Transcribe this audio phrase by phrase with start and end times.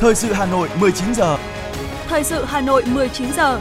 [0.00, 1.38] Thời sự Hà Nội 19 giờ.
[2.08, 3.60] Thời sự Hà Nội 19 giờ.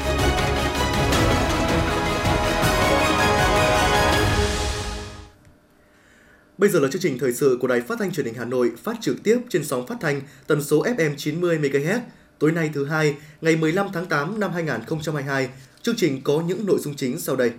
[6.58, 8.72] Bây giờ là chương trình thời sự của Đài Phát thanh Truyền hình Hà Nội
[8.84, 12.00] phát trực tiếp trên sóng phát thanh tần số FM 90 MHz.
[12.40, 15.50] Tối nay thứ hai, ngày 15 tháng 8 năm 2022,
[15.82, 17.52] chương trình có những nội dung chính sau đây.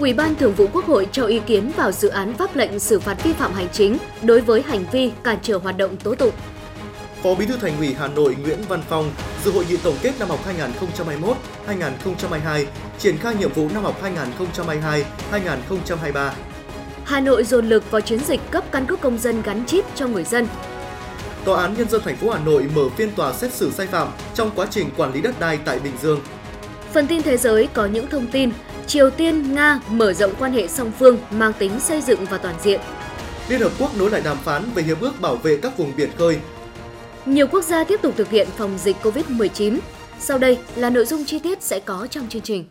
[0.00, 3.00] Ủy ban Thường vụ Quốc hội cho ý kiến vào dự án pháp lệnh xử
[3.00, 6.34] phạt vi phạm hành chính đối với hành vi cản trở hoạt động tố tụng.
[7.22, 9.12] Phó Bí thư Thành ủy Hà Nội Nguyễn Văn Phong
[9.44, 10.38] dự hội nghị tổng kết năm học
[11.66, 12.64] 2021-2022,
[12.98, 14.02] triển khai nhiệm vụ năm học
[15.32, 16.30] 2022-2023.
[17.04, 20.06] Hà Nội dồn lực vào chiến dịch cấp căn cước công dân gắn chip cho
[20.06, 20.46] người dân.
[21.44, 24.08] Tòa án Nhân dân thành phố Hà Nội mở phiên tòa xét xử sai phạm
[24.34, 26.20] trong quá trình quản lý đất đai tại Bình Dương.
[26.92, 28.50] Phần tin thế giới có những thông tin
[28.90, 32.54] Triều Tiên, Nga mở rộng quan hệ song phương mang tính xây dựng và toàn
[32.62, 32.80] diện.
[33.48, 36.10] Liên Hợp Quốc nối lại đàm phán về hiệp ước bảo vệ các vùng biển
[36.18, 36.38] khơi.
[37.26, 39.78] Nhiều quốc gia tiếp tục thực hiện phòng dịch COVID-19.
[40.20, 42.64] Sau đây là nội dung chi tiết sẽ có trong chương trình.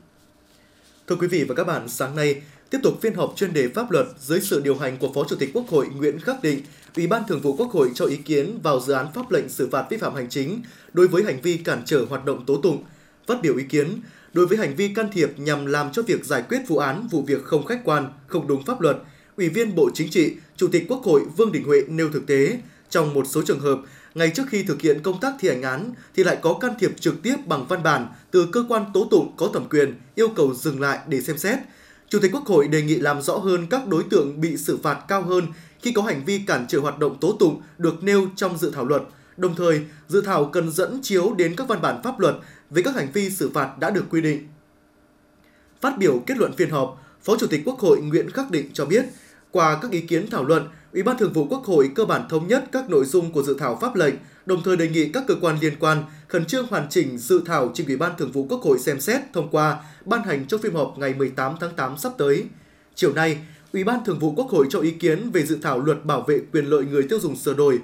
[1.07, 3.91] Thưa quý vị và các bạn, sáng nay, tiếp tục phiên họp chuyên đề pháp
[3.91, 6.61] luật dưới sự điều hành của Phó Chủ tịch Quốc hội Nguyễn Khắc Định,
[6.95, 9.69] Ủy ban Thường vụ Quốc hội cho ý kiến vào dự án pháp lệnh xử
[9.71, 10.61] phạt vi phạm hành chính
[10.93, 12.83] đối với hành vi cản trở hoạt động tố tụng.
[13.27, 14.01] Phát biểu ý kiến,
[14.33, 17.21] đối với hành vi can thiệp nhằm làm cho việc giải quyết vụ án, vụ
[17.21, 18.97] việc không khách quan, không đúng pháp luật,
[19.37, 22.59] Ủy viên Bộ Chính trị, Chủ tịch Quốc hội Vương Đình Huệ nêu thực tế,
[22.89, 23.79] trong một số trường hợp,
[24.15, 26.91] ngay trước khi thực hiện công tác thi hành án thì lại có can thiệp
[26.99, 30.53] trực tiếp bằng văn bản từ cơ quan tố tụng có thẩm quyền yêu cầu
[30.53, 31.59] dừng lại để xem xét.
[32.09, 34.99] Chủ tịch Quốc hội đề nghị làm rõ hơn các đối tượng bị xử phạt
[35.07, 35.47] cao hơn
[35.81, 38.85] khi có hành vi cản trở hoạt động tố tụng được nêu trong dự thảo
[38.85, 39.01] luật.
[39.37, 42.35] Đồng thời, dự thảo cần dẫn chiếu đến các văn bản pháp luật
[42.69, 44.47] về các hành vi xử phạt đã được quy định.
[45.81, 48.85] Phát biểu kết luận phiên họp, Phó Chủ tịch Quốc hội Nguyễn Khắc Định cho
[48.85, 49.05] biết,
[49.51, 52.47] qua các ý kiến thảo luận, Ủy ban Thường vụ Quốc hội cơ bản thống
[52.47, 55.35] nhất các nội dung của dự thảo pháp lệnh, đồng thời đề nghị các cơ
[55.41, 58.61] quan liên quan khẩn trương hoàn chỉnh dự thảo trình Ủy ban Thường vụ Quốc
[58.61, 62.11] hội xem xét thông qua, ban hành trong phiên họp ngày 18 tháng 8 sắp
[62.17, 62.45] tới.
[62.95, 63.37] Chiều nay,
[63.73, 66.39] Ủy ban Thường vụ Quốc hội cho ý kiến về dự thảo luật bảo vệ
[66.53, 67.79] quyền lợi người tiêu dùng sửa đổi.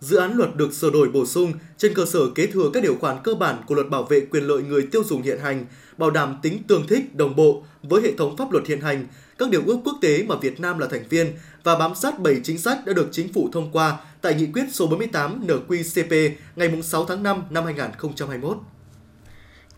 [0.00, 2.96] Dự án luật được sửa đổi bổ sung trên cơ sở kế thừa các điều
[3.00, 5.66] khoản cơ bản của luật bảo vệ quyền lợi người tiêu dùng hiện hành,
[5.96, 9.06] bảo đảm tính tương thích, đồng bộ với hệ thống pháp luật hiện hành,
[9.38, 11.32] các điều ước quốc tế mà Việt Nam là thành viên
[11.64, 14.64] và bám sát 7 chính sách đã được chính phủ thông qua tại nghị quyết
[14.72, 18.56] số 48 NQCP ngày 6 tháng 5 năm 2021.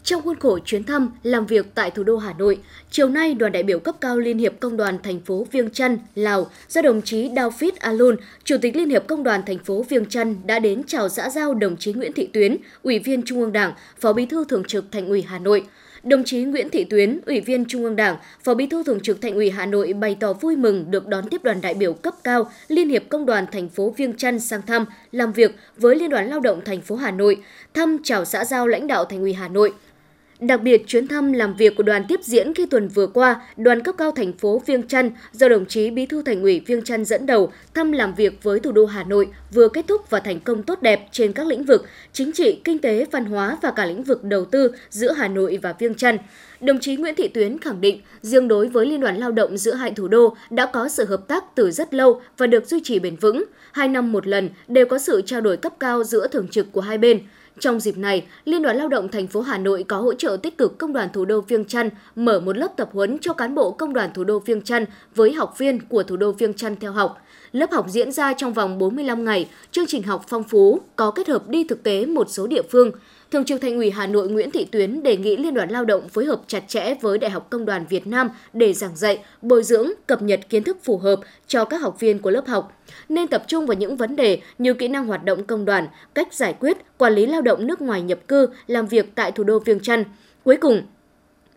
[0.04, 2.58] Trong khuôn khổ chuyến thăm, làm việc tại thủ đô Hà Nội,
[2.90, 5.98] chiều nay đoàn đại biểu cấp cao Liên hiệp Công đoàn thành phố Viêng Chăn,
[6.14, 10.06] Lào do đồng chí David Alun, Chủ tịch Liên hiệp Công đoàn thành phố Viêng
[10.06, 13.52] Chăn đã đến chào xã giao đồng chí Nguyễn Thị Tuyến, Ủy viên Trung ương
[13.52, 15.64] Đảng, Phó Bí thư Thường trực Thành ủy Hà Nội.
[16.02, 19.20] Đồng chí Nguyễn Thị Tuyến, Ủy viên Trung ương Đảng, Phó Bí thư Thường trực
[19.20, 22.14] Thành ủy Hà Nội bày tỏ vui mừng được đón tiếp đoàn đại biểu cấp
[22.24, 26.10] cao Liên hiệp Công đoàn thành phố Viêng Chăn sang thăm, làm việc với Liên
[26.10, 27.42] đoàn Lao động thành phố Hà Nội,
[27.74, 29.72] thăm chào xã giao lãnh đạo Thành ủy Hà Nội.
[30.40, 33.82] Đặc biệt, chuyến thăm làm việc của đoàn tiếp diễn khi tuần vừa qua, đoàn
[33.82, 37.04] cấp cao thành phố Viêng Chăn do đồng chí Bí thư Thành ủy Viêng Chăn
[37.04, 40.40] dẫn đầu thăm làm việc với thủ đô Hà Nội vừa kết thúc và thành
[40.40, 43.86] công tốt đẹp trên các lĩnh vực chính trị, kinh tế, văn hóa và cả
[43.86, 46.18] lĩnh vực đầu tư giữa Hà Nội và Viêng Chăn.
[46.60, 49.74] Đồng chí Nguyễn Thị Tuyến khẳng định, riêng đối với Liên đoàn Lao động giữa
[49.74, 52.98] hai thủ đô đã có sự hợp tác từ rất lâu và được duy trì
[52.98, 53.44] bền vững.
[53.72, 56.80] Hai năm một lần đều có sự trao đổi cấp cao giữa thường trực của
[56.80, 57.20] hai bên.
[57.58, 60.58] Trong dịp này, Liên đoàn Lao động thành phố Hà Nội có hỗ trợ tích
[60.58, 63.70] cực công đoàn thủ đô Viêng Chăn mở một lớp tập huấn cho cán bộ
[63.70, 64.84] công đoàn thủ đô Viêng Chăn
[65.14, 67.22] với học viên của thủ đô Viêng Chăn theo học.
[67.52, 71.28] Lớp học diễn ra trong vòng 45 ngày, chương trình học phong phú, có kết
[71.28, 72.90] hợp đi thực tế một số địa phương.
[73.30, 76.08] Thường trực Thành ủy Hà Nội Nguyễn Thị Tuyến đề nghị Liên đoàn Lao động
[76.08, 79.62] phối hợp chặt chẽ với Đại học Công đoàn Việt Nam để giảng dạy, bồi
[79.62, 82.82] dưỡng, cập nhật kiến thức phù hợp cho các học viên của lớp học.
[83.08, 86.34] Nên tập trung vào những vấn đề như kỹ năng hoạt động công đoàn, cách
[86.34, 89.58] giải quyết, quản lý lao động nước ngoài nhập cư, làm việc tại thủ đô
[89.58, 90.04] Viêng Chăn.
[90.44, 90.82] Cuối cùng,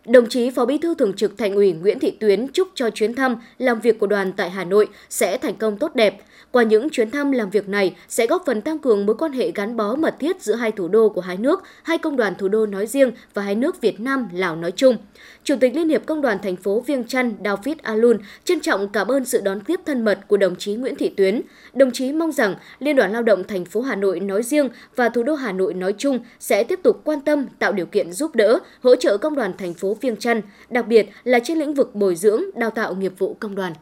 [0.06, 3.14] Đồng chí Phó Bí thư Thường trực Thành ủy Nguyễn Thị Tuyến chúc cho chuyến
[3.14, 6.22] thăm làm việc của đoàn tại Hà Nội sẽ thành công tốt đẹp.
[6.54, 9.50] Qua những chuyến thăm làm việc này sẽ góp phần tăng cường mối quan hệ
[9.54, 12.48] gắn bó mật thiết giữa hai thủ đô của hai nước, hai công đoàn thủ
[12.48, 14.96] đô nói riêng và hai nước Việt Nam, Lào nói chung.
[15.44, 19.08] Chủ tịch Liên hiệp Công đoàn thành phố Viêng Chăn David Alun trân trọng cảm
[19.08, 21.40] ơn sự đón tiếp thân mật của đồng chí Nguyễn Thị Tuyến.
[21.72, 25.08] Đồng chí mong rằng Liên đoàn Lao động thành phố Hà Nội nói riêng và
[25.08, 28.34] thủ đô Hà Nội nói chung sẽ tiếp tục quan tâm tạo điều kiện giúp
[28.34, 31.94] đỡ, hỗ trợ công đoàn thành phố Viêng Chăn, đặc biệt là trên lĩnh vực
[31.94, 33.72] bồi dưỡng, đào tạo nghiệp vụ công đoàn.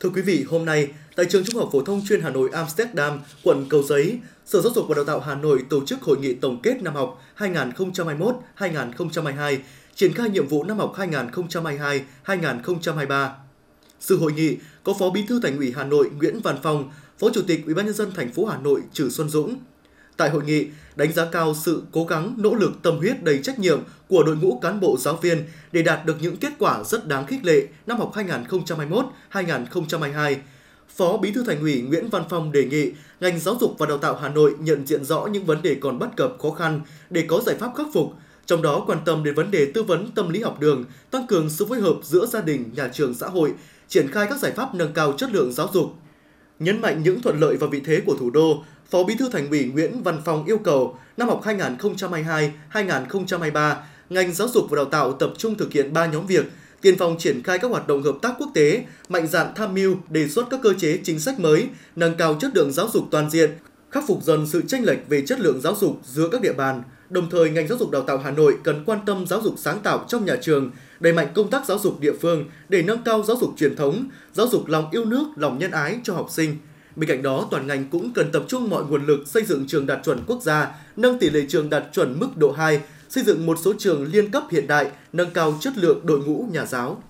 [0.00, 3.20] Thưa quý vị, hôm nay, tại trường Trung học phổ thông chuyên Hà Nội Amsterdam,
[3.42, 6.34] quận Cầu Giấy, Sở Giáo dục và Đào tạo Hà Nội tổ chức hội nghị
[6.34, 9.58] tổng kết năm học 2021-2022,
[9.94, 10.94] triển khai nhiệm vụ năm học
[12.24, 13.28] 2022-2023.
[14.00, 17.28] Sự hội nghị có Phó Bí thư Thành ủy Hà Nội Nguyễn Văn Phong, Phó
[17.34, 19.56] Chủ tịch Ủy ban nhân dân thành phố Hà Nội Trử Xuân Dũng.
[20.16, 20.66] Tại hội nghị,
[20.96, 23.78] đánh giá cao sự cố gắng, nỗ lực tâm huyết đầy trách nhiệm
[24.08, 27.26] của đội ngũ cán bộ giáo viên để đạt được những kết quả rất đáng
[27.26, 28.12] khích lệ năm học
[29.32, 30.34] 2021-2022.
[30.96, 33.98] Phó Bí thư Thành ủy Nguyễn Văn Phong đề nghị ngành giáo dục và đào
[33.98, 36.80] tạo Hà Nội nhận diện rõ những vấn đề còn bất cập khó khăn
[37.10, 38.12] để có giải pháp khắc phục,
[38.46, 41.50] trong đó quan tâm đến vấn đề tư vấn tâm lý học đường, tăng cường
[41.50, 43.54] sự phối hợp giữa gia đình, nhà trường, xã hội,
[43.88, 45.94] triển khai các giải pháp nâng cao chất lượng giáo dục.
[46.58, 49.50] Nhấn mạnh những thuận lợi và vị thế của thủ đô, Phó Bí thư Thành
[49.50, 51.42] ủy Nguyễn Văn Phong yêu cầu năm học
[52.72, 53.74] 2022-2023,
[54.10, 56.46] ngành giáo dục và đào tạo tập trung thực hiện 3 nhóm việc,
[56.80, 59.96] tiên phong triển khai các hoạt động hợp tác quốc tế, mạnh dạn tham mưu,
[60.10, 63.30] đề xuất các cơ chế chính sách mới, nâng cao chất lượng giáo dục toàn
[63.30, 63.50] diện,
[63.90, 66.82] khắc phục dần sự chênh lệch về chất lượng giáo dục giữa các địa bàn.
[67.10, 69.80] Đồng thời, ngành giáo dục đào tạo Hà Nội cần quan tâm giáo dục sáng
[69.80, 73.22] tạo trong nhà trường, đẩy mạnh công tác giáo dục địa phương để nâng cao
[73.22, 76.56] giáo dục truyền thống, giáo dục lòng yêu nước, lòng nhân ái cho học sinh.
[76.96, 79.86] Bên cạnh đó, toàn ngành cũng cần tập trung mọi nguồn lực xây dựng trường
[79.86, 83.46] đạt chuẩn quốc gia, nâng tỷ lệ trường đạt chuẩn mức độ 2, xây dựng
[83.46, 87.02] một số trường liên cấp hiện đại, nâng cao chất lượng đội ngũ nhà giáo.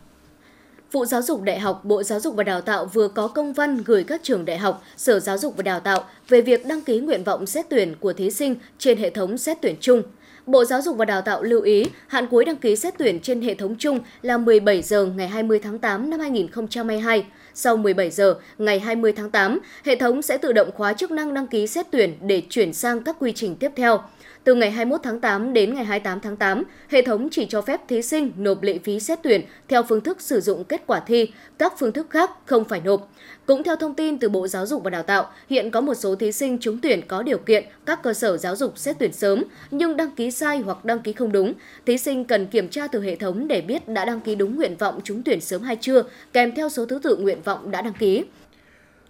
[0.92, 3.82] Vụ Giáo dục Đại học, Bộ Giáo dục và Đào tạo vừa có công văn
[3.86, 7.00] gửi các trường đại học, Sở Giáo dục và Đào tạo về việc đăng ký
[7.00, 10.02] nguyện vọng xét tuyển của thí sinh trên hệ thống xét tuyển chung.
[10.46, 13.42] Bộ Giáo dục và Đào tạo lưu ý hạn cuối đăng ký xét tuyển trên
[13.42, 17.26] hệ thống chung là 17 giờ ngày 20 tháng 8 năm 2022.
[17.58, 21.34] Sau 17 giờ ngày 20 tháng 8, hệ thống sẽ tự động khóa chức năng
[21.34, 24.00] đăng ký xét tuyển để chuyển sang các quy trình tiếp theo.
[24.46, 27.80] Từ ngày 21 tháng 8 đến ngày 28 tháng 8, hệ thống chỉ cho phép
[27.88, 31.32] thí sinh nộp lệ phí xét tuyển theo phương thức sử dụng kết quả thi,
[31.58, 33.12] các phương thức khác không phải nộp.
[33.46, 36.14] Cũng theo thông tin từ Bộ Giáo dục và Đào tạo, hiện có một số
[36.14, 39.44] thí sinh trúng tuyển có điều kiện các cơ sở giáo dục xét tuyển sớm
[39.70, 41.52] nhưng đăng ký sai hoặc đăng ký không đúng.
[41.86, 44.76] Thí sinh cần kiểm tra từ hệ thống để biết đã đăng ký đúng nguyện
[44.76, 46.02] vọng trúng tuyển sớm hay chưa,
[46.32, 48.24] kèm theo số thứ tự nguyện vọng đã đăng ký.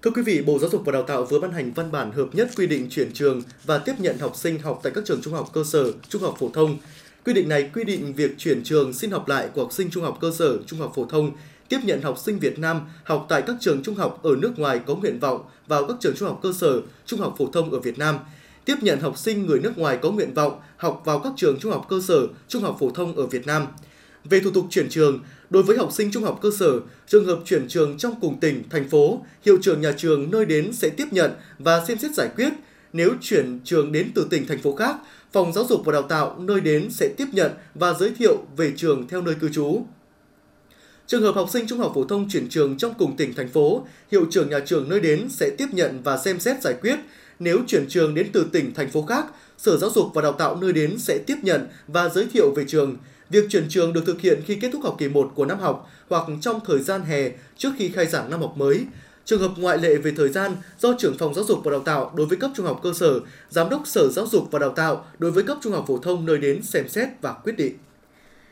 [0.02, 2.28] Thưa quý vị, Bộ Giáo dục và Đào tạo vừa ban hành văn bản hợp
[2.32, 5.34] nhất quy định chuyển trường và tiếp nhận học sinh học tại các trường trung
[5.34, 6.76] học cơ sở, trung học phổ thông.
[7.24, 10.04] Quy định này quy định việc chuyển trường xin học lại của học sinh trung
[10.04, 11.30] học cơ sở, trung học phổ thông,
[11.68, 14.80] tiếp nhận học sinh Việt Nam học tại các trường trung học ở nước ngoài
[14.86, 17.80] có nguyện vọng vào các trường trung học cơ sở, trung học phổ thông ở
[17.80, 18.18] Việt Nam,
[18.64, 21.72] tiếp nhận học sinh người nước ngoài có nguyện vọng học vào các trường trung
[21.72, 23.66] học cơ sở, trung học phổ thông ở Việt Nam.
[24.30, 25.20] Về thủ tục chuyển trường,
[25.50, 28.62] Đối với học sinh trung học cơ sở, trường hợp chuyển trường trong cùng tỉnh,
[28.70, 32.28] thành phố, hiệu trưởng nhà trường nơi đến sẽ tiếp nhận và xem xét giải
[32.36, 32.52] quyết.
[32.92, 34.96] Nếu chuyển trường đến từ tỉnh, thành phố khác,
[35.32, 38.72] Phòng Giáo dục và Đào tạo nơi đến sẽ tiếp nhận và giới thiệu về
[38.76, 39.82] trường theo nơi cư trú.
[41.06, 43.86] Trường hợp học sinh trung học phổ thông chuyển trường trong cùng tỉnh, thành phố,
[44.12, 46.96] hiệu trưởng nhà trường nơi đến sẽ tiếp nhận và xem xét giải quyết.
[47.38, 49.26] Nếu chuyển trường đến từ tỉnh, thành phố khác,
[49.58, 52.64] Sở Giáo dục và Đào tạo nơi đến sẽ tiếp nhận và giới thiệu về
[52.68, 52.96] trường.
[53.30, 55.90] Việc chuyển trường được thực hiện khi kết thúc học kỳ 1 của năm học
[56.08, 58.86] hoặc trong thời gian hè trước khi khai giảng năm học mới.
[59.24, 62.12] Trường hợp ngoại lệ về thời gian do trưởng phòng giáo dục và đào tạo
[62.14, 63.20] đối với cấp trung học cơ sở,
[63.50, 66.26] giám đốc sở giáo dục và đào tạo đối với cấp trung học phổ thông
[66.26, 67.74] nơi đến xem xét và quyết định.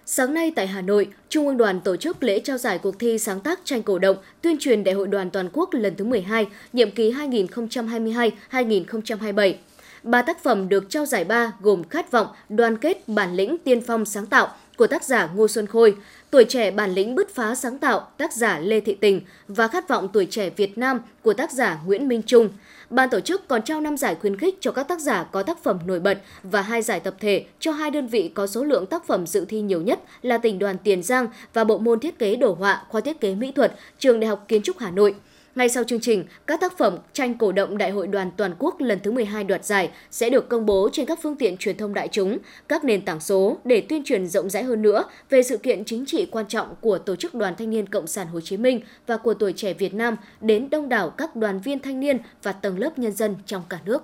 [0.06, 3.18] Sáng nay tại Hà Nội, Trung ương đoàn tổ chức lễ trao giải cuộc thi
[3.18, 6.46] sáng tác tranh cổ động tuyên truyền Đại hội đoàn toàn quốc lần thứ 12,
[6.72, 9.54] nhiệm kỳ 2022-2027.
[10.02, 13.80] Ba tác phẩm được trao giải ba gồm Khát vọng, Đoàn kết, Bản lĩnh, Tiên
[13.86, 15.96] phong sáng tạo– của tác giả Ngô Xuân Khôi,
[16.30, 19.88] Tuổi trẻ bản lĩnh bứt phá sáng tạo tác giả Lê Thị Tình và Khát
[19.88, 22.48] vọng tuổi trẻ Việt Nam của tác giả Nguyễn Minh Trung.
[22.90, 25.62] Ban tổ chức còn trao 5 giải khuyến khích cho các tác giả có tác
[25.62, 28.86] phẩm nổi bật và hai giải tập thể cho hai đơn vị có số lượng
[28.86, 32.18] tác phẩm dự thi nhiều nhất là tỉnh đoàn Tiền Giang và bộ môn thiết
[32.18, 35.14] kế đồ họa khoa thiết kế mỹ thuật trường Đại học Kiến trúc Hà Nội.
[35.54, 38.80] Ngay sau chương trình, các tác phẩm tranh cổ động Đại hội đoàn toàn quốc
[38.80, 41.94] lần thứ 12 đoạt giải sẽ được công bố trên các phương tiện truyền thông
[41.94, 45.58] đại chúng, các nền tảng số để tuyên truyền rộng rãi hơn nữa về sự
[45.58, 48.56] kiện chính trị quan trọng của Tổ chức Đoàn Thanh niên Cộng sản Hồ Chí
[48.56, 52.18] Minh và của tuổi trẻ Việt Nam đến đông đảo các đoàn viên thanh niên
[52.42, 54.02] và tầng lớp nhân dân trong cả nước.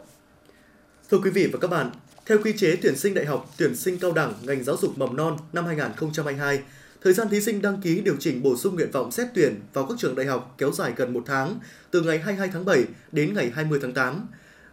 [1.11, 1.91] Thưa quý vị và các bạn,
[2.27, 5.17] theo quy chế tuyển sinh đại học, tuyển sinh cao đẳng ngành giáo dục mầm
[5.17, 6.59] non năm 2022,
[7.05, 9.87] Thời gian thí sinh đăng ký điều chỉnh bổ sung nguyện vọng xét tuyển vào
[9.87, 11.59] các trường đại học kéo dài gần một tháng,
[11.91, 14.27] từ ngày 22 tháng 7 đến ngày 20 tháng 8.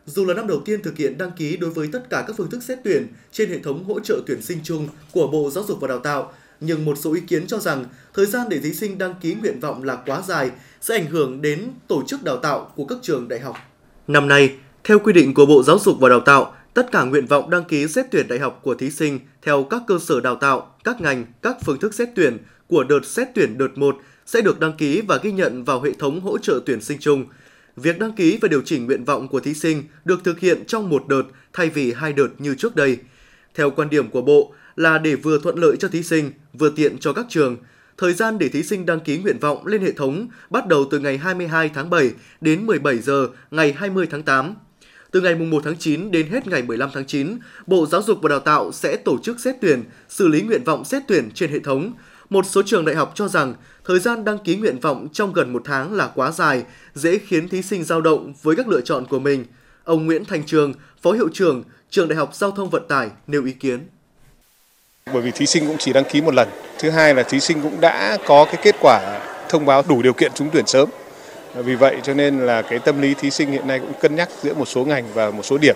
[0.05, 2.49] Dù là năm đầu tiên thực hiện đăng ký đối với tất cả các phương
[2.49, 5.77] thức xét tuyển trên hệ thống hỗ trợ tuyển sinh chung của Bộ Giáo dục
[5.81, 8.97] và Đào tạo, nhưng một số ý kiến cho rằng thời gian để thí sinh
[8.97, 12.71] đăng ký nguyện vọng là quá dài, sẽ ảnh hưởng đến tổ chức đào tạo
[12.75, 13.55] của các trường đại học.
[14.07, 17.25] Năm nay, theo quy định của Bộ Giáo dục và Đào tạo, Tất cả nguyện
[17.25, 20.35] vọng đăng ký xét tuyển đại học của thí sinh theo các cơ sở đào
[20.35, 24.41] tạo, các ngành, các phương thức xét tuyển của đợt xét tuyển đợt 1 sẽ
[24.41, 27.25] được đăng ký và ghi nhận vào hệ thống hỗ trợ tuyển sinh chung.
[27.75, 30.89] Việc đăng ký và điều chỉnh nguyện vọng của thí sinh được thực hiện trong
[30.89, 32.97] một đợt thay vì hai đợt như trước đây.
[33.55, 36.97] Theo quan điểm của Bộ là để vừa thuận lợi cho thí sinh, vừa tiện
[36.97, 37.57] cho các trường.
[37.97, 40.99] Thời gian để thí sinh đăng ký nguyện vọng lên hệ thống bắt đầu từ
[40.99, 44.55] ngày 22 tháng 7 đến 17 giờ ngày 20 tháng 8.
[45.11, 47.37] Từ ngày 1 tháng 9 đến hết ngày 15 tháng 9,
[47.67, 50.85] Bộ Giáo dục và Đào tạo sẽ tổ chức xét tuyển, xử lý nguyện vọng
[50.85, 51.93] xét tuyển trên hệ thống.
[52.29, 53.53] Một số trường đại học cho rằng
[53.85, 56.63] thời gian đăng ký nguyện vọng trong gần một tháng là quá dài,
[56.95, 59.45] dễ khiến thí sinh dao động với các lựa chọn của mình.
[59.83, 63.45] Ông Nguyễn Thành Trường, Phó Hiệu trưởng Trường Đại học Giao thông Vận tải nêu
[63.45, 63.79] ý kiến.
[65.13, 66.47] Bởi vì thí sinh cũng chỉ đăng ký một lần.
[66.79, 70.13] Thứ hai là thí sinh cũng đã có cái kết quả thông báo đủ điều
[70.13, 70.89] kiện trúng tuyển sớm.
[71.55, 74.29] Vì vậy cho nên là cái tâm lý thí sinh hiện nay cũng cân nhắc
[74.41, 75.75] giữa một số ngành và một số điểm.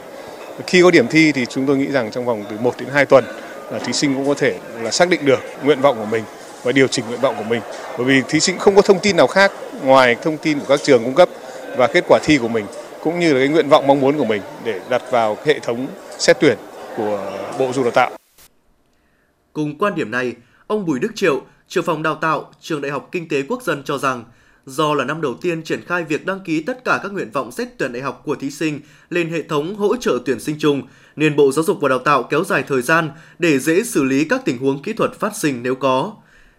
[0.67, 3.05] Khi có điểm thi thì chúng tôi nghĩ rằng trong vòng từ 1 đến 2
[3.05, 3.25] tuần
[3.71, 6.23] là thí sinh cũng có thể là xác định được nguyện vọng của mình
[6.63, 7.61] và điều chỉnh nguyện vọng của mình.
[7.97, 9.51] Bởi vì thí sinh không có thông tin nào khác
[9.83, 11.29] ngoài thông tin của các trường cung cấp
[11.77, 12.65] và kết quả thi của mình
[13.03, 15.87] cũng như là cái nguyện vọng mong muốn của mình để đặt vào hệ thống
[16.17, 16.57] xét tuyển
[16.97, 18.11] của Bộ Giáo dục Đào tạo.
[19.53, 20.33] Cùng quan điểm này,
[20.67, 23.83] ông Bùi Đức Triệu, trưởng phòng đào tạo, trường Đại học Kinh tế Quốc dân
[23.85, 24.23] cho rằng
[24.65, 27.51] do là năm đầu tiên triển khai việc đăng ký tất cả các nguyện vọng
[27.51, 30.81] xét tuyển đại học của thí sinh lên hệ thống hỗ trợ tuyển sinh chung,
[31.15, 34.25] nên Bộ Giáo dục và Đào tạo kéo dài thời gian để dễ xử lý
[34.29, 36.13] các tình huống kỹ thuật phát sinh nếu có.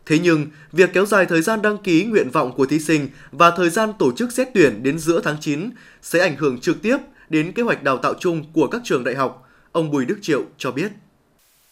[0.06, 3.50] Thế nhưng, việc kéo dài thời gian đăng ký nguyện vọng của thí sinh và
[3.56, 5.71] thời gian tổ chức xét tuyển đến giữa tháng 9
[6.02, 6.97] sẽ ảnh hưởng trực tiếp
[7.30, 10.42] đến kế hoạch đào tạo chung của các trường đại học, ông Bùi Đức Triệu
[10.59, 10.88] cho biết.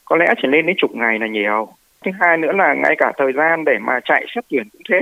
[0.05, 1.69] Có lẽ chỉ lên đến chục ngày là nhiều.
[2.05, 4.97] Thứ hai nữa là ngay cả thời gian để mà chạy xét tuyển cũng thế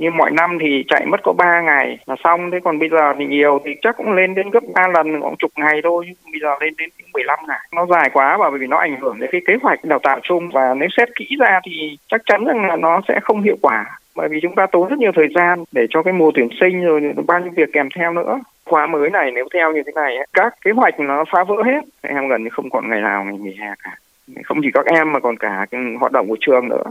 [0.00, 2.50] như mọi năm thì chạy mất có 3 ngày là xong.
[2.50, 5.36] Thế còn bây giờ thì nhiều thì chắc cũng lên đến gấp 3 lần khoảng
[5.38, 6.06] chục ngày thôi.
[6.32, 7.58] Bây giờ lên đến 15 ngày.
[7.72, 10.20] Nó dài quá và bởi vì nó ảnh hưởng đến cái kế hoạch đào tạo
[10.22, 10.50] chung.
[10.50, 13.86] Và nếu xét kỹ ra thì chắc chắn rằng là nó sẽ không hiệu quả.
[14.16, 16.84] Bởi vì chúng ta tốn rất nhiều thời gian để cho cái mùa tuyển sinh
[16.84, 18.40] rồi bao nhiêu việc kèm theo nữa.
[18.64, 21.80] Khóa mới này nếu theo như thế này các kế hoạch nó phá vỡ hết.
[22.02, 23.96] Em gần như không còn ngày nào ngày nghỉ hè cả.
[24.44, 26.84] Không chỉ các em mà còn cả cái hoạt động của trường nữa.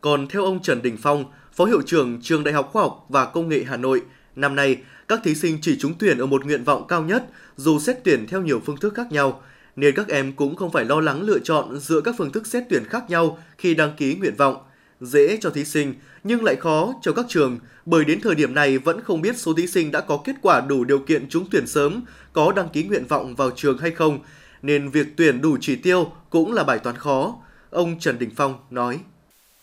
[0.00, 1.24] Còn theo ông Trần Đình Phong,
[1.56, 4.02] Phó Hiệu trưởng Trường Đại học Khoa học và Công nghệ Hà Nội,
[4.36, 7.24] năm nay các thí sinh chỉ trúng tuyển ở một nguyện vọng cao nhất
[7.56, 9.42] dù xét tuyển theo nhiều phương thức khác nhau,
[9.76, 12.62] nên các em cũng không phải lo lắng lựa chọn giữa các phương thức xét
[12.70, 14.56] tuyển khác nhau khi đăng ký nguyện vọng.
[15.00, 15.94] Dễ cho thí sinh
[16.24, 19.52] nhưng lại khó cho các trường bởi đến thời điểm này vẫn không biết số
[19.52, 22.82] thí sinh đã có kết quả đủ điều kiện trúng tuyển sớm, có đăng ký
[22.82, 24.18] nguyện vọng vào trường hay không,
[24.62, 27.36] nên việc tuyển đủ chỉ tiêu cũng là bài toán khó.
[27.70, 29.00] Ông Trần Đình Phong nói.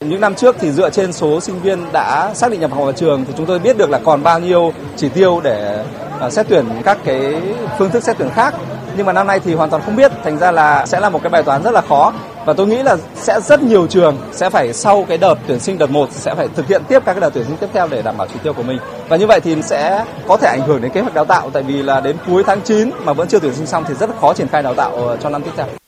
[0.07, 2.91] Những năm trước thì dựa trên số sinh viên đã xác định nhập học vào
[2.91, 5.85] trường thì chúng tôi biết được là còn bao nhiêu chỉ tiêu để
[6.19, 7.41] à, xét tuyển các cái
[7.77, 8.53] phương thức xét tuyển khác.
[8.97, 11.19] Nhưng mà năm nay thì hoàn toàn không biết, thành ra là sẽ là một
[11.23, 12.13] cái bài toán rất là khó.
[12.45, 15.77] Và tôi nghĩ là sẽ rất nhiều trường sẽ phải sau cái đợt tuyển sinh
[15.77, 18.01] đợt 1 sẽ phải thực hiện tiếp các cái đợt tuyển sinh tiếp theo để
[18.01, 18.77] đảm bảo chỉ tiêu của mình.
[19.09, 21.63] Và như vậy thì sẽ có thể ảnh hưởng đến kế hoạch đào tạo tại
[21.63, 24.33] vì là đến cuối tháng 9 mà vẫn chưa tuyển sinh xong thì rất khó
[24.33, 25.82] triển khai đào tạo ờ, cho năm tiếp theo.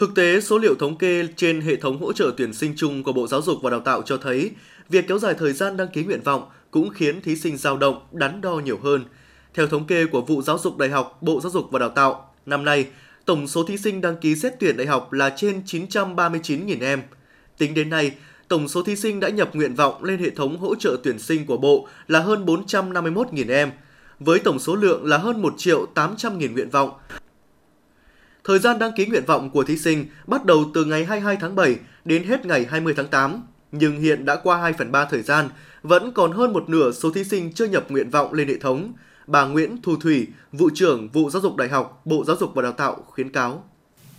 [0.00, 3.12] Thực tế, số liệu thống kê trên hệ thống hỗ trợ tuyển sinh chung của
[3.12, 4.50] Bộ Giáo dục và Đào tạo cho thấy,
[4.88, 8.00] việc kéo dài thời gian đăng ký nguyện vọng cũng khiến thí sinh dao động,
[8.12, 9.04] đắn đo nhiều hơn.
[9.54, 12.34] Theo thống kê của vụ Giáo dục Đại học, Bộ Giáo dục và Đào tạo,
[12.46, 12.86] năm nay,
[13.24, 17.02] tổng số thí sinh đăng ký xét tuyển đại học là trên 939.000 em.
[17.58, 18.12] Tính đến nay,
[18.48, 21.46] tổng số thí sinh đã nhập nguyện vọng lên hệ thống hỗ trợ tuyển sinh
[21.46, 23.70] của Bộ là hơn 451.000 em,
[24.20, 26.90] với tổng số lượng là hơn 1 triệu 800.000 nguyện vọng.
[28.44, 31.56] Thời gian đăng ký nguyện vọng của thí sinh bắt đầu từ ngày 22 tháng
[31.56, 33.42] 7 đến hết ngày 20 tháng 8,
[33.72, 35.48] nhưng hiện đã qua 2 phần 3 thời gian,
[35.82, 38.92] vẫn còn hơn một nửa số thí sinh chưa nhập nguyện vọng lên hệ thống.
[39.26, 42.62] Bà Nguyễn Thu Thủy, vụ trưởng vụ giáo dục đại học, Bộ Giáo dục và
[42.62, 43.64] Đào tạo khuyến cáo.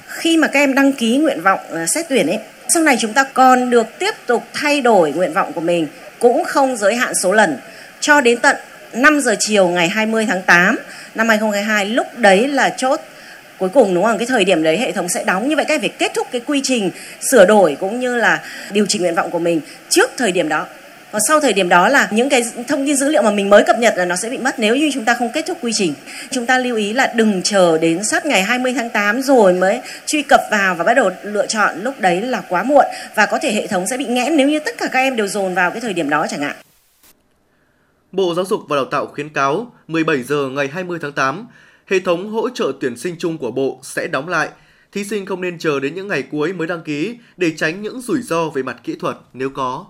[0.07, 2.39] Khi mà các em đăng ký nguyện vọng à, xét tuyển ấy,
[2.73, 5.87] sau này chúng ta còn được tiếp tục thay đổi nguyện vọng của mình,
[6.19, 7.57] cũng không giới hạn số lần
[7.99, 8.55] cho đến tận
[8.93, 10.75] 5 giờ chiều ngày 20 tháng 8
[11.15, 12.99] năm 2022 lúc đấy là chốt
[13.61, 15.73] cuối cùng, đúng không cái thời điểm đấy hệ thống sẽ đóng như vậy các
[15.73, 16.91] em phải kết thúc cái quy trình
[17.31, 20.67] sửa đổi cũng như là điều chỉnh nguyện vọng của mình trước thời điểm đó
[21.11, 23.63] còn sau thời điểm đó là những cái thông tin dữ liệu mà mình mới
[23.63, 25.71] cập nhật là nó sẽ bị mất nếu như chúng ta không kết thúc quy
[25.73, 25.93] trình.
[26.31, 29.81] Chúng ta lưu ý là đừng chờ đến sát ngày 20 tháng 8 rồi mới
[30.05, 33.39] truy cập vào và bắt đầu lựa chọn lúc đấy là quá muộn và có
[33.41, 35.71] thể hệ thống sẽ bị nghẽn nếu như tất cả các em đều dồn vào
[35.71, 36.55] cái thời điểm đó chẳng hạn.
[38.11, 41.47] Bộ Giáo dục và Đào tạo khuyến cáo 17 giờ ngày 20 tháng 8
[41.87, 44.49] hệ thống hỗ trợ tuyển sinh chung của Bộ sẽ đóng lại.
[44.91, 48.01] Thí sinh không nên chờ đến những ngày cuối mới đăng ký để tránh những
[48.01, 49.85] rủi ro về mặt kỹ thuật nếu có.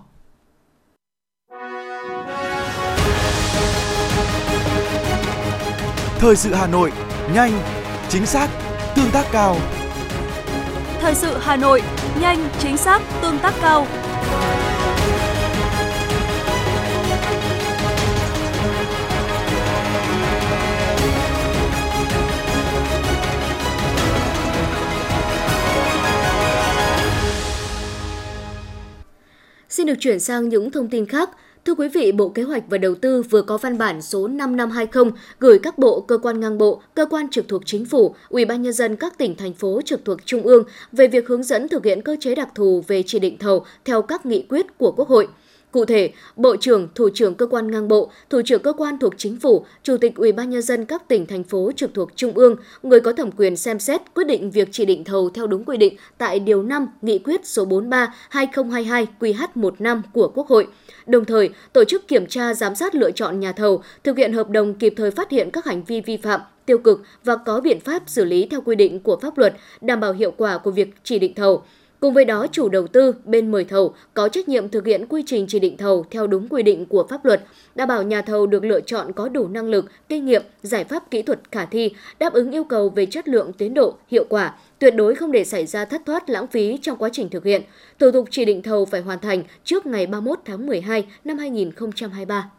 [6.18, 6.92] Thời sự Hà Nội,
[7.34, 7.52] nhanh,
[8.08, 8.48] chính xác,
[8.96, 9.56] tương tác cao.
[11.00, 11.82] Thời sự Hà Nội,
[12.20, 13.86] nhanh, chính xác, tương tác cao.
[29.82, 31.30] Xin được chuyển sang những thông tin khác,
[31.64, 35.12] Thưa quý vị, Bộ Kế hoạch và Đầu tư vừa có văn bản số 5520
[35.38, 38.62] gửi các bộ, cơ quan ngang bộ, cơ quan trực thuộc chính phủ, Ủy ban
[38.62, 41.84] nhân dân các tỉnh thành phố trực thuộc trung ương về việc hướng dẫn thực
[41.84, 45.08] hiện cơ chế đặc thù về chỉ định thầu theo các nghị quyết của Quốc
[45.08, 45.28] hội.
[45.72, 49.14] Cụ thể, Bộ trưởng, Thủ trưởng cơ quan ngang bộ, Thủ trưởng cơ quan thuộc
[49.16, 52.32] chính phủ, Chủ tịch Ủy ban nhân dân các tỉnh thành phố trực thuộc trung
[52.32, 55.64] ương, người có thẩm quyền xem xét quyết định việc chỉ định thầu theo đúng
[55.64, 60.66] quy định tại điều 5 Nghị quyết số 43/2022 QH15 của Quốc hội.
[61.06, 64.50] Đồng thời, tổ chức kiểm tra giám sát lựa chọn nhà thầu, thực hiện hợp
[64.50, 67.80] đồng kịp thời phát hiện các hành vi vi phạm, tiêu cực và có biện
[67.80, 70.94] pháp xử lý theo quy định của pháp luật, đảm bảo hiệu quả của việc
[71.04, 71.62] chỉ định thầu.
[72.02, 75.22] Cùng với đó, chủ đầu tư, bên mời thầu có trách nhiệm thực hiện quy
[75.26, 77.42] trình chỉ định thầu theo đúng quy định của pháp luật,
[77.74, 81.10] đảm bảo nhà thầu được lựa chọn có đủ năng lực, kinh nghiệm, giải pháp
[81.10, 84.54] kỹ thuật khả thi, đáp ứng yêu cầu về chất lượng, tiến độ, hiệu quả,
[84.78, 87.62] tuyệt đối không để xảy ra thất thoát lãng phí trong quá trình thực hiện.
[87.98, 92.50] Thủ tục chỉ định thầu phải hoàn thành trước ngày 31 tháng 12 năm 2023.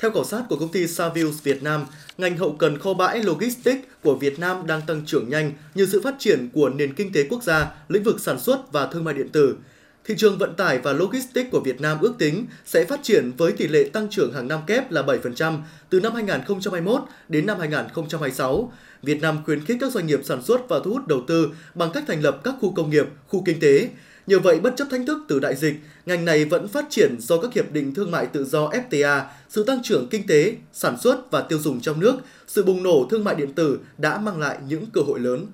[0.00, 1.86] Theo khảo sát của công ty Savills Việt Nam,
[2.18, 6.00] ngành hậu cần kho bãi logistics của Việt Nam đang tăng trưởng nhanh như sự
[6.00, 9.14] phát triển của nền kinh tế quốc gia, lĩnh vực sản xuất và thương mại
[9.14, 9.56] điện tử.
[10.04, 13.52] Thị trường vận tải và logistics của Việt Nam ước tính sẽ phát triển với
[13.52, 15.58] tỷ lệ tăng trưởng hàng năm kép là 7%
[15.90, 18.72] từ năm 2021 đến năm 2026.
[19.02, 21.90] Việt Nam khuyến khích các doanh nghiệp sản xuất và thu hút đầu tư bằng
[21.94, 23.88] cách thành lập các khu công nghiệp, khu kinh tế.
[24.30, 25.74] Nhờ vậy, bất chấp thách thức từ đại dịch,
[26.06, 29.64] ngành này vẫn phát triển do các hiệp định thương mại tự do FTA, sự
[29.64, 32.14] tăng trưởng kinh tế, sản xuất và tiêu dùng trong nước,
[32.46, 35.46] sự bùng nổ thương mại điện tử đã mang lại những cơ hội lớn.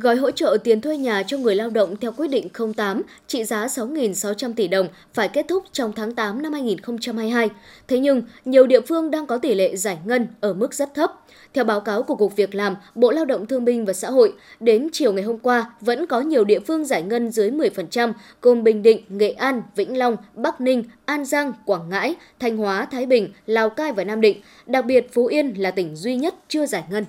[0.00, 3.44] Gói hỗ trợ tiền thuê nhà cho người lao động theo quyết định 08 trị
[3.44, 7.48] giá 6.600 tỷ đồng phải kết thúc trong tháng 8 năm 2022.
[7.88, 11.12] Thế nhưng, nhiều địa phương đang có tỷ lệ giải ngân ở mức rất thấp.
[11.54, 14.32] Theo báo cáo của Cục Việc làm, Bộ Lao động Thương binh và Xã hội,
[14.60, 18.12] đến chiều ngày hôm qua vẫn có nhiều địa phương giải ngân dưới 10%,
[18.42, 22.84] gồm Bình Định, Nghệ An, Vĩnh Long, Bắc Ninh, An Giang, Quảng Ngãi, Thanh Hóa,
[22.90, 24.40] Thái Bình, Lào Cai và Nam Định.
[24.66, 27.04] Đặc biệt, Phú Yên là tỉnh duy nhất chưa giải ngân.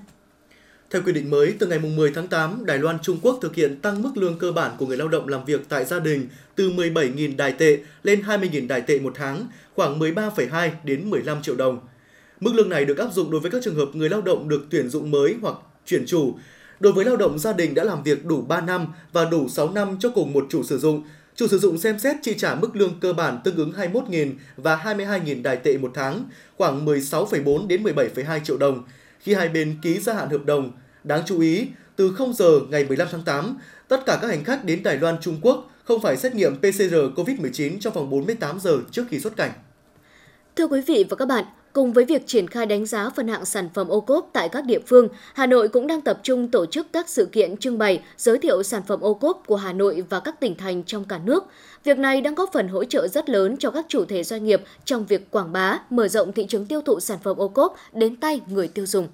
[0.92, 3.82] Theo quy định mới, từ ngày 10 tháng 8, Đài Loan Trung Quốc thực hiện
[3.82, 6.70] tăng mức lương cơ bản của người lao động làm việc tại gia đình từ
[6.70, 11.80] 17.000 đài tệ lên 20.000 đài tệ một tháng, khoảng 13,2 đến 15 triệu đồng.
[12.40, 14.66] Mức lương này được áp dụng đối với các trường hợp người lao động được
[14.70, 16.36] tuyển dụng mới hoặc chuyển chủ.
[16.80, 19.72] Đối với lao động gia đình đã làm việc đủ 3 năm và đủ 6
[19.72, 21.04] năm cho cùng một chủ sử dụng,
[21.36, 24.76] chủ sử dụng xem xét chi trả mức lương cơ bản tương ứng 21.000 và
[24.76, 26.24] 22.000 đài tệ một tháng,
[26.58, 28.84] khoảng 16,4 đến 17,2 triệu đồng
[29.20, 30.72] khi hai bên ký gia hạn hợp đồng.
[31.04, 34.66] Đáng chú ý, từ 0 giờ ngày 15 tháng 8, tất cả các hành khách
[34.66, 38.78] đến Đài Loan Trung Quốc không phải xét nghiệm PCR COVID-19 trong vòng 48 giờ
[38.92, 39.52] trước khi xuất cảnh.
[40.56, 41.46] Thưa quý vị và các bạn,
[41.78, 44.66] Cùng với việc triển khai đánh giá phân hạng sản phẩm ô cốp tại các
[44.66, 48.02] địa phương, Hà Nội cũng đang tập trung tổ chức các sự kiện trưng bày,
[48.18, 51.20] giới thiệu sản phẩm ô cốp của Hà Nội và các tỉnh thành trong cả
[51.24, 51.44] nước.
[51.84, 54.62] Việc này đang góp phần hỗ trợ rất lớn cho các chủ thể doanh nghiệp
[54.86, 58.16] trong việc quảng bá, mở rộng thị trường tiêu thụ sản phẩm ô cốp đến
[58.16, 59.08] tay người tiêu dùng.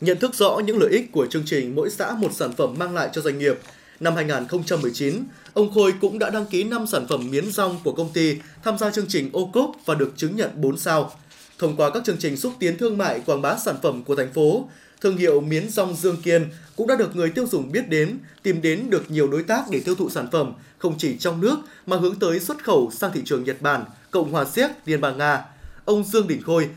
[0.00, 2.94] Nhận thức rõ những lợi ích của chương trình mỗi xã một sản phẩm mang
[2.94, 3.58] lại cho doanh nghiệp,
[4.00, 8.10] năm 2019, ông Khôi cũng đã đăng ký 5 sản phẩm miến rong của công
[8.12, 11.12] ty tham gia chương trình ô cốp và được chứng nhận 4 sao.
[11.58, 14.32] Thông qua các chương trình xúc tiến thương mại quảng bá sản phẩm của thành
[14.32, 14.68] phố,
[15.00, 18.62] thương hiệu miến rong Dương Kiên cũng đã được người tiêu dùng biết đến, tìm
[18.62, 21.96] đến được nhiều đối tác để tiêu thụ sản phẩm không chỉ trong nước mà
[21.96, 25.44] hướng tới xuất khẩu sang thị trường Nhật Bản, Cộng hòa Séc, Liên bang Nga.
[25.84, 26.68] Ông Dương Đình Khôi,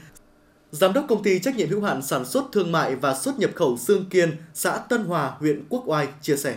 [0.72, 3.52] Giám đốc công ty trách nhiệm hữu hạn sản xuất thương mại và xuất nhập
[3.56, 6.56] khẩu Dương Kiên, xã Tân Hòa, huyện Quốc Oai chia sẻ.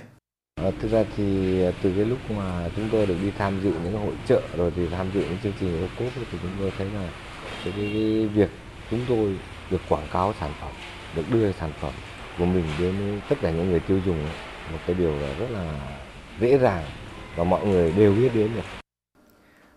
[0.54, 3.72] À, thực ra thì ờ, từ cái lúc mà chúng tôi được đi tham dự
[3.84, 6.72] những hội trợ rồi thì tham dự những chương trình ô cốp thì chúng tôi
[6.78, 7.10] thấy là
[7.64, 8.48] cái, cái, cái việc
[8.90, 9.36] chúng tôi
[9.70, 10.70] được quảng cáo sản phẩm
[11.16, 11.92] được đưa sản phẩm
[12.38, 14.22] của mình đến tất cả những người tiêu dùng
[14.72, 15.80] một cái điều là rất là
[16.40, 16.84] dễ dàng
[17.36, 18.62] và mọi người đều biết đến được.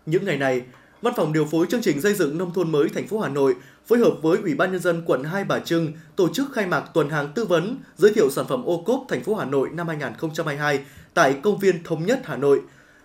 [0.06, 0.62] Những ngày này,
[1.02, 3.54] Văn phòng điều phối chương trình xây dựng nông thôn mới thành phố Hà Nội
[3.86, 6.80] phối hợp với Ủy ban nhân dân quận Hai Bà Trưng tổ chức khai mạc
[6.94, 9.88] tuần hàng tư vấn giới thiệu sản phẩm ô cốp thành phố Hà Nội năm
[9.88, 10.80] 2022
[11.14, 12.60] tại công viên Thống nhất Hà Nội.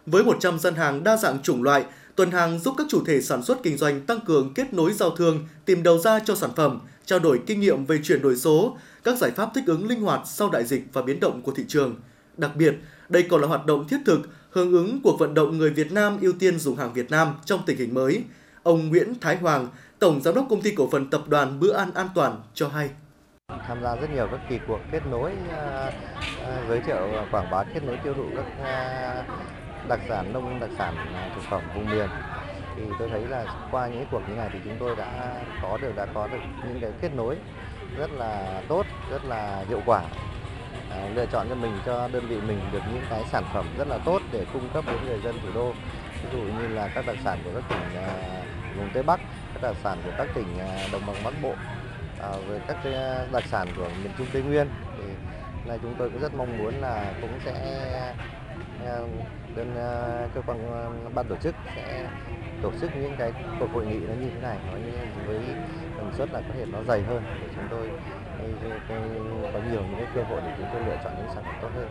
[0.05, 1.83] Với 100 gian hàng đa dạng chủng loại,
[2.15, 5.09] Tuần hàng giúp các chủ thể sản xuất kinh doanh tăng cường kết nối giao
[5.09, 8.77] thương, tìm đầu ra cho sản phẩm, trao đổi kinh nghiệm về chuyển đổi số,
[9.03, 11.65] các giải pháp thích ứng linh hoạt sau đại dịch và biến động của thị
[11.67, 11.95] trường.
[12.37, 12.75] Đặc biệt,
[13.09, 14.19] đây còn là hoạt động thiết thực
[14.51, 17.59] hưởng ứng cuộc vận động người Việt Nam ưu tiên dùng hàng Việt Nam trong
[17.65, 18.23] tình hình mới.
[18.63, 19.67] Ông Nguyễn Thái Hoàng,
[19.99, 22.89] Tổng Giám đốc Công ty Cổ phần Tập đoàn Bữa ăn An toàn cho hay
[23.67, 25.93] tham gia rất nhiều các kỳ cuộc kết nối uh,
[26.69, 29.25] giới thiệu quảng bá kết nối tiêu thụ các uh,
[29.87, 32.09] đặc sản nông đặc sản à, thực phẩm vùng miền.
[32.75, 35.95] Thì tôi thấy là qua những cuộc như này thì chúng tôi đã có được
[35.95, 37.35] đã có được những cái kết nối
[37.97, 40.01] rất là tốt rất là hiệu quả.
[40.91, 43.87] À, lựa chọn cho mình cho đơn vị mình được những cái sản phẩm rất
[43.87, 45.73] là tốt để cung cấp đến người dân thủ đô.
[46.23, 48.41] Ví dụ như là các đặc sản của các tỉnh à,
[48.77, 49.19] vùng Tây Bắc,
[49.53, 51.53] các đặc sản của các tỉnh à, đồng bằng Bắc Bộ,
[52.21, 54.67] à, về các cái à, đặc sản của miền Trung Tây Nguyên.
[54.97, 55.03] Thì
[55.65, 57.53] nay chúng tôi cũng rất mong muốn là cũng sẽ
[58.85, 58.97] à,
[59.55, 62.09] bên à, cơ quan à, ban tổ chức sẽ
[62.61, 64.91] tổ chức những cái cuộc hội nghị nó như thế này nó như
[65.27, 65.39] với
[65.97, 67.89] tần suất là có thể nó dày hơn để chúng tôi
[69.53, 71.69] có nhiều những cái cơ hội để chúng tôi lựa chọn những sản phẩm tốt
[71.75, 71.87] hơn.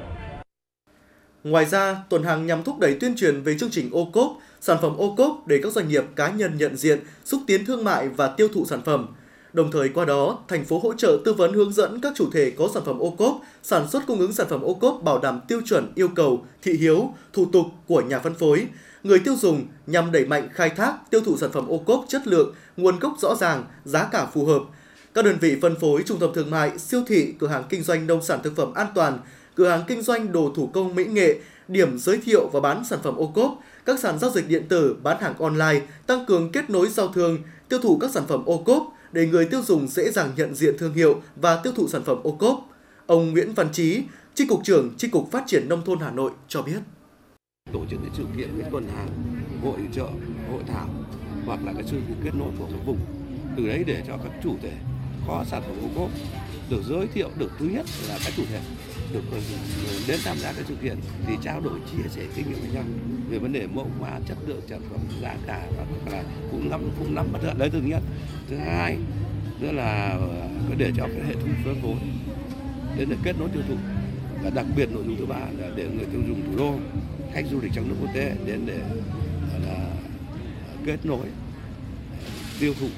[1.45, 4.79] Ngoài ra, tuần hàng nhằm thúc đẩy tuyên truyền về chương trình ô cốp, sản
[4.83, 8.09] phẩm ô cốp để các doanh nghiệp cá nhân nhận diện, xúc tiến thương mại
[8.09, 9.15] và tiêu thụ sản phẩm.
[9.53, 12.51] Đồng thời qua đó, thành phố hỗ trợ tư vấn hướng dẫn các chủ thể
[12.51, 15.41] có sản phẩm ô cốp, sản xuất cung ứng sản phẩm ô cốp bảo đảm
[15.49, 18.67] tiêu chuẩn yêu cầu, thị hiếu, thủ tục của nhà phân phối,
[19.03, 22.27] người tiêu dùng nhằm đẩy mạnh khai thác, tiêu thụ sản phẩm ô cốp chất
[22.27, 24.63] lượng, nguồn gốc rõ ràng, giá cả phù hợp.
[25.15, 28.07] Các đơn vị phân phối, trung tâm thương mại, siêu thị, cửa hàng kinh doanh
[28.07, 29.19] nông sản thực phẩm an toàn,
[29.55, 31.39] cửa hàng kinh doanh đồ thủ công mỹ nghệ,
[31.69, 34.97] điểm giới thiệu và bán sản phẩm ô cốp, các sàn giao dịch điện tử,
[35.03, 37.39] bán hàng online, tăng cường kết nối giao thương,
[37.69, 40.75] tiêu thụ các sản phẩm ô cốp để người tiêu dùng dễ dàng nhận diện
[40.79, 42.69] thương hiệu và tiêu thụ sản phẩm ô cốp.
[43.07, 44.03] Ông Nguyễn Văn Trí,
[44.35, 46.79] Chi cục trưởng Chi cục Phát triển nông thôn Hà Nội cho biết.
[47.73, 49.09] Tổ chức những sự kiện những tuần hàng
[49.63, 50.07] hội trợ
[50.51, 50.89] hội thảo
[51.47, 52.99] hoặc là các sự kết nối của các vùng.
[53.57, 54.73] Từ đấy để cho các chủ thể
[55.27, 56.11] có sản phẩm ô cốp
[56.71, 58.61] được giới thiệu được thứ nhất là các chủ thể
[59.13, 59.39] được ờ,
[60.09, 60.97] đến tham gia các sự kiện
[61.27, 62.85] thì trao đổi, chia sẻ kinh nghiệm với nhau.
[63.31, 66.81] Về vấn đề mẫu mã chất lượng sản phẩm, giá cả và là cũng nắm
[66.99, 68.03] cũng nắm bắt được đấy thứ nhất
[68.49, 68.97] thứ hai
[69.61, 71.97] nữa là ờ, có để cho cái hệ thống phân phối
[72.99, 73.75] đến để kết nối tiêu thụ.
[74.43, 76.75] Và đặc biệt nội dung thứ ba là để người tiêu dùng thủ đô,
[77.33, 78.79] khách du lịch trong nước, quốc tế đến để
[79.67, 79.87] là,
[80.87, 81.27] kết nối,
[82.61, 82.89] tiêu thụ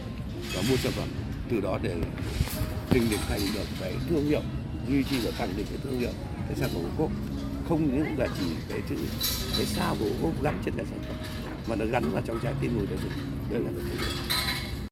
[0.55, 1.09] và mua sản phẩm.
[1.51, 1.95] Từ đó để
[2.91, 4.43] hình thành được cái thương hiệu
[4.89, 6.13] duy trì và khẳng định cái thương hiệu
[6.49, 7.11] cái sản phẩm ô cốp
[7.69, 8.97] không những là chỉ cái chữ
[9.57, 11.17] cái sao của ô cốp gắn trên cái sản phẩm
[11.69, 13.13] mà nó gắn vào trong trái tim người tiêu dùng.
[13.51, 14.89] Đây là cái thương hiệu.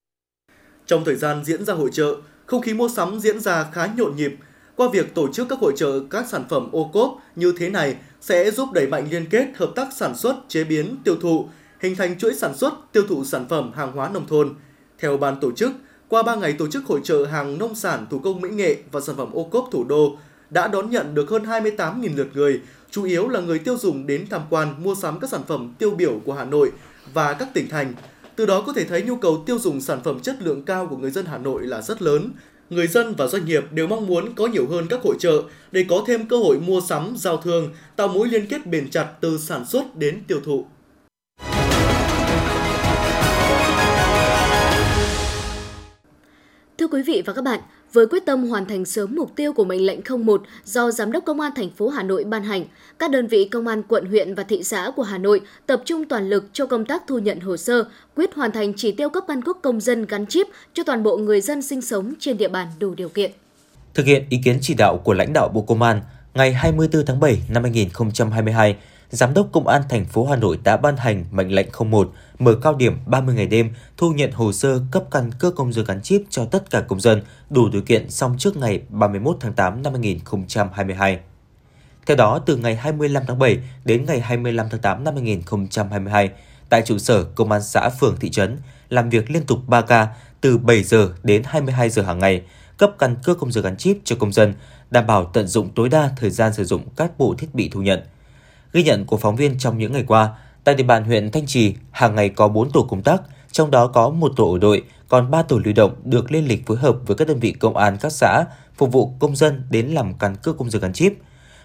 [0.86, 4.16] Trong thời gian diễn ra hội trợ không khí mua sắm diễn ra khá nhộn
[4.16, 4.36] nhịp.
[4.76, 7.96] Qua việc tổ chức các hội trợ các sản phẩm ô cốp như thế này
[8.20, 11.48] sẽ giúp đẩy mạnh liên kết hợp tác sản xuất, chế biến, tiêu thụ,
[11.80, 14.54] hình thành chuỗi sản xuất, tiêu thụ sản phẩm hàng hóa nông thôn.
[14.98, 15.72] Theo ban tổ chức,
[16.12, 19.00] qua 3 ngày tổ chức hội trợ hàng nông sản, thủ công mỹ nghệ và
[19.00, 20.16] sản phẩm ô cốp thủ đô,
[20.50, 24.26] đã đón nhận được hơn 28.000 lượt người, chủ yếu là người tiêu dùng đến
[24.30, 26.72] tham quan mua sắm các sản phẩm tiêu biểu của Hà Nội
[27.14, 27.94] và các tỉnh thành.
[28.36, 30.96] Từ đó có thể thấy nhu cầu tiêu dùng sản phẩm chất lượng cao của
[30.96, 32.30] người dân Hà Nội là rất lớn,
[32.70, 35.84] người dân và doanh nghiệp đều mong muốn có nhiều hơn các hội trợ để
[35.88, 39.38] có thêm cơ hội mua sắm, giao thương, tạo mối liên kết bền chặt từ
[39.38, 40.66] sản xuất đến tiêu thụ.
[46.78, 47.60] Thưa quý vị và các bạn,
[47.92, 51.24] với quyết tâm hoàn thành sớm mục tiêu của mệnh lệnh 01 do Giám đốc
[51.24, 52.64] Công an thành phố Hà Nội ban hành,
[52.98, 56.04] các đơn vị công an quận huyện và thị xã của Hà Nội tập trung
[56.08, 57.84] toàn lực cho công tác thu nhận hồ sơ,
[58.16, 61.16] quyết hoàn thành chỉ tiêu cấp căn cước công dân gắn chip cho toàn bộ
[61.16, 63.30] người dân sinh sống trên địa bàn đủ điều kiện.
[63.94, 66.00] Thực hiện ý kiến chỉ đạo của lãnh đạo Bộ Công an,
[66.34, 68.76] ngày 24 tháng 7 năm 2022,
[69.12, 72.54] Giám đốc Công an thành phố Hà Nội đã ban hành mệnh lệnh 01 mở
[72.62, 76.02] cao điểm 30 ngày đêm thu nhận hồ sơ cấp căn cước công dân gắn
[76.02, 79.82] chip cho tất cả công dân đủ điều kiện xong trước ngày 31 tháng 8
[79.82, 81.18] năm 2022.
[82.06, 86.30] Theo đó, từ ngày 25 tháng 7 đến ngày 25 tháng 8 năm 2022,
[86.68, 90.08] tại trụ sở Công an xã phường thị trấn, làm việc liên tục 3 ca
[90.40, 92.42] từ 7 giờ đến 22 giờ hàng ngày,
[92.76, 94.54] cấp căn cước công dân gắn chip cho công dân,
[94.90, 97.82] đảm bảo tận dụng tối đa thời gian sử dụng các bộ thiết bị thu
[97.82, 98.00] nhận.
[98.72, 100.30] Ghi nhận của phóng viên trong những ngày qua,
[100.64, 103.86] tại địa bàn huyện Thanh Trì, hàng ngày có 4 tổ công tác, trong đó
[103.86, 106.96] có một tổ ở đội, còn 3 tổ lưu động được lên lịch phối hợp
[107.06, 108.44] với các đơn vị công an các xã
[108.76, 111.12] phục vụ công dân đến làm căn cước công dân gắn chip.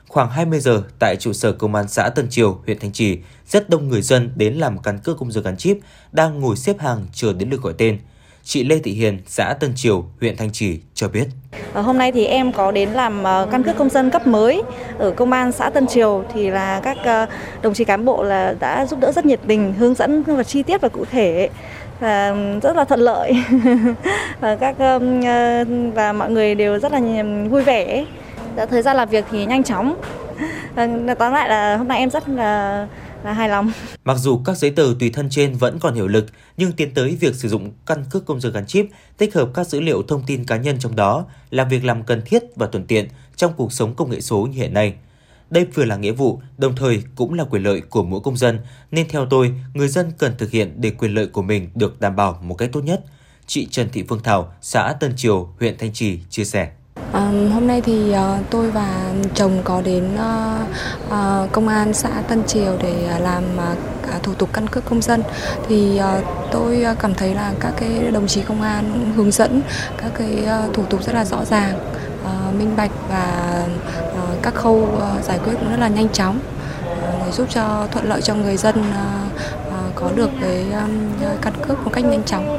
[0.08, 3.18] Khoảng 20 giờ tại trụ sở công an xã Tân Triều, huyện Thanh Trì,
[3.48, 5.78] rất đông người dân đến làm căn cước công dân gắn chip
[6.12, 8.00] đang ngồi xếp hàng chờ đến lượt gọi tên.
[8.50, 11.26] Chị Lê Thị Hiền, xã Tân Triều, huyện Thanh Trì cho biết.
[11.74, 14.62] Ờ, hôm nay thì em có đến làm ờ, căn cước công dân cấp mới
[14.98, 17.26] ở công an xã Tân Triều thì là các ờ,
[17.62, 20.64] đồng chí cán bộ là đã giúp đỡ rất nhiệt tình, hướng dẫn và chi
[20.64, 21.50] tiết và cụ thể
[22.00, 23.34] và rất là thuận lợi
[24.40, 24.76] và các
[25.94, 27.02] và mọi người đều rất là
[27.50, 28.06] vui vẻ.
[28.70, 29.96] Thời gian làm việc thì nhanh chóng.
[31.20, 32.88] Tóm lại là hôm nay em rất là
[33.28, 33.72] là hài lòng.
[34.06, 36.26] Mặc dù các giấy tờ tùy thân trên vẫn còn hiệu lực,
[36.58, 38.86] nhưng tiến tới việc sử dụng căn cước công dân gắn chip
[39.18, 42.22] tích hợp các dữ liệu thông tin cá nhân trong đó là việc làm cần
[42.26, 44.94] thiết và thuận tiện trong cuộc sống công nghệ số như hiện nay.
[45.50, 48.60] Đây vừa là nghĩa vụ, đồng thời cũng là quyền lợi của mỗi công dân,
[48.92, 52.16] nên theo tôi, người dân cần thực hiện để quyền lợi của mình được đảm
[52.16, 53.04] bảo một cách tốt nhất.
[53.46, 56.72] Chị Trần Thị Phương Thảo, xã Tân Triều, huyện Thanh Trì chia sẻ.
[57.14, 60.68] À, hôm nay thì uh, tôi và chồng có đến uh,
[61.08, 65.24] uh, công an xã Tân Triều để làm uh, thủ tục căn cước công dân
[65.68, 69.62] thì uh, tôi cảm thấy là các cái đồng chí công an hướng dẫn
[69.98, 71.80] các cái uh, thủ tục rất là rõ ràng,
[72.24, 73.64] uh, minh bạch và
[74.12, 77.88] uh, các khâu uh, giải quyết cũng rất là nhanh chóng uh, để giúp cho
[77.92, 79.32] thuận lợi cho người dân uh,
[79.68, 80.92] uh, có được cái um,
[81.42, 82.57] căn cước một cách nhanh chóng.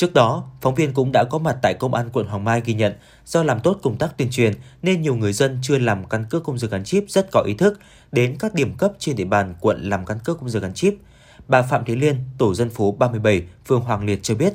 [0.00, 2.74] Trước đó, phóng viên cũng đã có mặt tại Công an quận Hoàng Mai ghi
[2.74, 2.92] nhận
[3.24, 6.44] do làm tốt công tác tuyên truyền nên nhiều người dân chưa làm căn cước
[6.44, 7.80] công dân gắn chip rất có ý thức
[8.12, 10.94] đến các điểm cấp trên địa bàn quận làm căn cước công dân gắn chip.
[11.48, 14.52] Bà Phạm Thị Liên, tổ dân phố 37, phường Hoàng Liệt cho biết,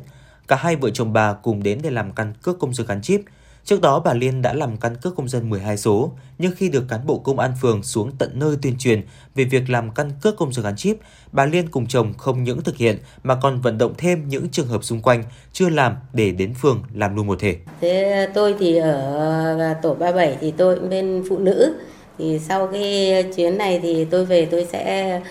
[0.47, 3.21] cả hai vợ chồng bà cùng đến để làm căn cước công dân gắn chip–
[3.65, 6.84] Trước đó, bà Liên đã làm căn cước công dân 12 số, nhưng khi được
[6.89, 9.01] cán bộ công an phường xuống tận nơi tuyên truyền
[9.36, 10.97] về việc làm căn cước công dân gắn chip,
[11.32, 14.67] bà Liên cùng chồng không những thực hiện mà còn vận động thêm những trường
[14.67, 15.23] hợp xung quanh
[15.54, 17.58] chưa làm để đến phường làm luôn một thể.
[17.82, 21.75] Thế tôi thì ở tổ 37 thì tôi bên phụ nữ.
[22.17, 25.21] Thì sau cái chuyến này thì tôi về tôi sẽ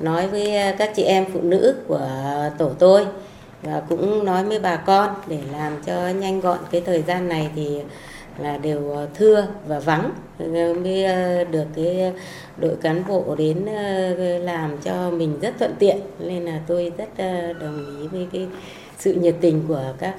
[0.00, 2.08] nói với các chị em phụ nữ của
[2.58, 3.06] tổ tôi
[3.62, 7.50] và cũng nói với bà con để làm cho nhanh gọn cái thời gian này
[7.56, 7.78] thì
[8.38, 12.12] là đều ờ, thưa và vắng ờ, mới ờ, được cái
[12.56, 13.64] đội cán bộ đến
[14.44, 17.08] làm cho mình rất thuận tiện nên là tôi rất
[17.60, 18.46] đồng ý với cái
[18.98, 20.14] sự nhiệt tình của các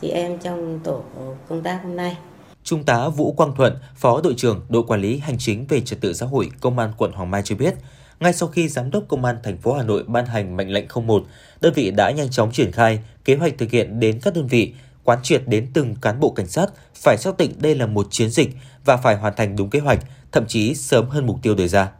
[0.00, 1.02] chị em trong tổ
[1.48, 2.16] công tác hôm nay.
[2.64, 6.00] Trung tá Vũ Quang Thuận, Phó đội trưởng đội quản lý hành chính về trật
[6.00, 7.74] tự xã hội Công an quận Hoàng Mai cho biết,
[8.20, 10.84] ngay sau khi Giám đốc Công an thành phố Hà Nội ban hành mệnh lệnh
[11.06, 11.24] 01,
[11.60, 14.74] đơn vị đã nhanh chóng triển khai kế hoạch thực hiện đến các đơn vị,
[15.04, 18.30] quán triệt đến từng cán bộ cảnh sát phải xác định đây là một chiến
[18.30, 18.50] dịch
[18.84, 19.98] và phải hoàn thành đúng kế hoạch,
[20.32, 21.90] thậm chí sớm hơn mục tiêu đề ra.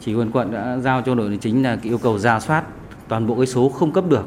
[0.00, 2.64] Chỉ huy quận đã giao cho đội chính là yêu cầu ra soát
[3.08, 4.24] toàn bộ cái số không cấp được.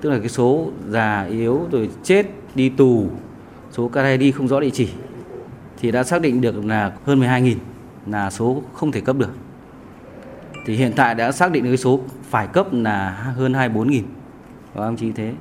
[0.00, 3.08] Tức là cái số già yếu rồi chết đi tù,
[3.72, 4.88] số ca đi không rõ địa chỉ
[5.80, 7.56] thì đã xác định được là hơn 12.000
[8.06, 9.30] là số không thể cấp được
[10.66, 14.04] thì hiện tại đã xác định được cái số phải cấp là hơn 24 nghìn
[14.74, 15.32] và ông chí thế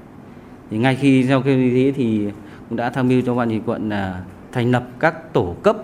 [0.71, 2.27] thì ngay khi theo cái như thế thì
[2.69, 5.75] cũng đã tham mưu cho ban chỉ quận là thành lập các tổ cấp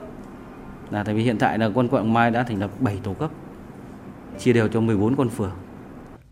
[0.92, 3.32] là tại vì hiện tại là quân quận Mai đã thành lập 7 tổ cấp
[4.40, 5.52] chia đều cho 14 con phường.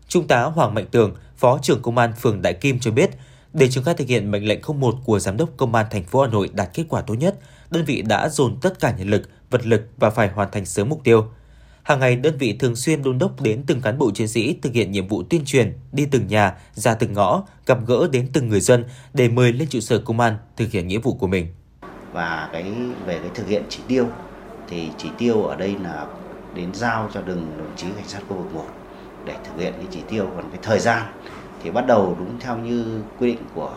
[0.08, 3.10] Trung tá Hoàng Mạnh Tường, Phó trưởng Công an phường Đại Kim cho biết,
[3.52, 6.22] để triển khai thực hiện mệnh lệnh 01 của Giám đốc Công an thành phố
[6.22, 7.38] Hà Nội đạt kết quả tốt nhất,
[7.70, 10.88] đơn vị đã dồn tất cả nhân lực, vật lực và phải hoàn thành sớm
[10.88, 11.26] mục tiêu.
[11.84, 14.72] Hàng ngày, đơn vị thường xuyên đôn đốc đến từng cán bộ chiến sĩ thực
[14.72, 18.48] hiện nhiệm vụ tuyên truyền, đi từng nhà, ra từng ngõ, gặp gỡ đến từng
[18.48, 21.46] người dân để mời lên trụ sở công an thực hiện nghĩa vụ của mình.
[22.12, 22.64] Và cái
[23.06, 24.06] về cái thực hiện chỉ tiêu
[24.68, 26.06] thì chỉ tiêu ở đây là
[26.54, 28.64] đến giao cho từng đồng chí cảnh sát khu vực 1
[29.24, 30.26] để thực hiện cái chỉ tiêu.
[30.36, 31.02] Còn cái thời gian
[31.62, 33.76] thì bắt đầu đúng theo như quy định của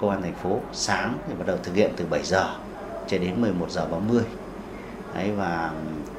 [0.00, 0.60] công an thành phố.
[0.72, 2.56] Sáng thì bắt đầu thực hiện từ 7 giờ
[3.08, 4.22] cho đến 11 giờ 30
[5.16, 5.70] Đấy, và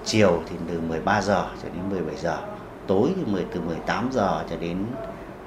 [0.05, 2.37] chiều thì từ 13 giờ cho đến 17 giờ
[2.87, 4.85] tối thì 10 từ 18 giờ cho đến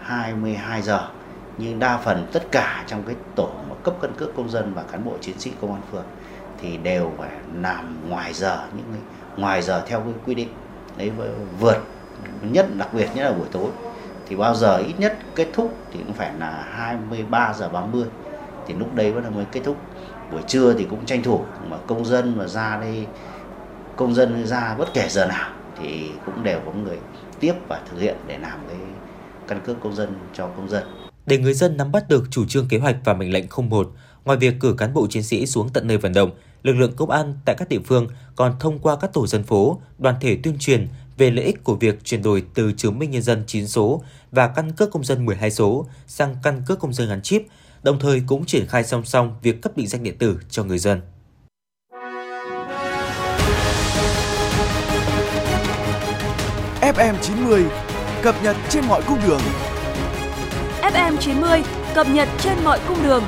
[0.00, 1.08] 22 giờ.
[1.58, 4.82] Nhưng đa phần tất cả trong cái tổ mà cấp căn cước công dân và
[4.82, 6.04] cán bộ chiến sĩ công an phường
[6.60, 7.30] thì đều phải
[7.62, 8.86] làm ngoài giờ những
[9.36, 10.48] ngoài giờ theo cái quy định.
[10.96, 11.10] Đấy
[11.60, 11.78] vượt
[12.42, 13.70] nhất đặc biệt nhất là buổi tối.
[14.28, 18.04] Thì bao giờ ít nhất kết thúc thì cũng phải là 23 giờ 30
[18.66, 19.76] thì lúc đấy bắt đầu mới kết thúc.
[20.32, 23.06] Buổi trưa thì cũng tranh thủ mà công dân mà ra đây
[24.00, 26.96] công dân ra bất kể giờ nào thì cũng đều có người
[27.40, 28.76] tiếp và thực hiện để làm cái
[29.48, 30.84] căn cước công dân cho công dân.
[31.26, 33.92] Để người dân nắm bắt được chủ trương kế hoạch và mệnh lệnh 01,
[34.24, 36.30] ngoài việc cử cán bộ chiến sĩ xuống tận nơi vận động,
[36.62, 39.80] lực lượng công an tại các địa phương còn thông qua các tổ dân phố,
[39.98, 43.22] đoàn thể tuyên truyền về lợi ích của việc chuyển đổi từ chứng minh nhân
[43.22, 47.08] dân 9 số và căn cước công dân 12 số sang căn cước công dân
[47.08, 47.42] gắn chip,
[47.82, 50.78] đồng thời cũng triển khai song song việc cấp định danh điện tử cho người
[50.78, 51.00] dân.
[56.96, 57.64] FM 90
[58.22, 59.40] cập nhật trên mọi cung đường.
[60.82, 61.62] FM 90
[61.94, 63.22] cập nhật trên mọi cung đường.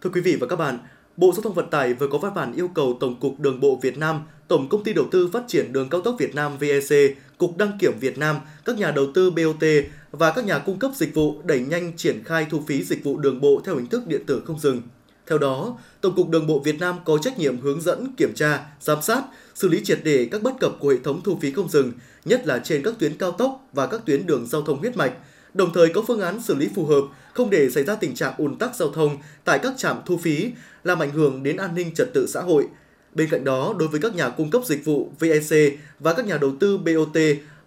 [0.00, 0.78] Thưa quý vị và các bạn,
[1.16, 3.78] Bộ Giao thông Vận tải vừa có văn bản yêu cầu Tổng cục Đường bộ
[3.82, 7.16] Việt Nam, Tổng công ty đầu tư phát triển đường cao tốc Việt Nam VEC,
[7.38, 9.64] Cục đăng kiểm Việt Nam, các nhà đầu tư BOT
[10.10, 13.18] và các nhà cung cấp dịch vụ đẩy nhanh triển khai thu phí dịch vụ
[13.18, 14.82] đường bộ theo hình thức điện tử không dừng.
[15.26, 18.64] Theo đó, Tổng cục Đường bộ Việt Nam có trách nhiệm hướng dẫn, kiểm tra,
[18.80, 19.22] giám sát,
[19.54, 21.92] xử lý triệt đề các bất cập của hệ thống thu phí không dừng,
[22.24, 25.12] nhất là trên các tuyến cao tốc và các tuyến đường giao thông huyết mạch,
[25.54, 27.02] đồng thời có phương án xử lý phù hợp,
[27.34, 30.50] không để xảy ra tình trạng ùn tắc giao thông tại các trạm thu phí,
[30.84, 32.66] làm ảnh hưởng đến an ninh trật tự xã hội.
[33.14, 36.38] Bên cạnh đó, đối với các nhà cung cấp dịch vụ VEC và các nhà
[36.40, 37.16] đầu tư BOT,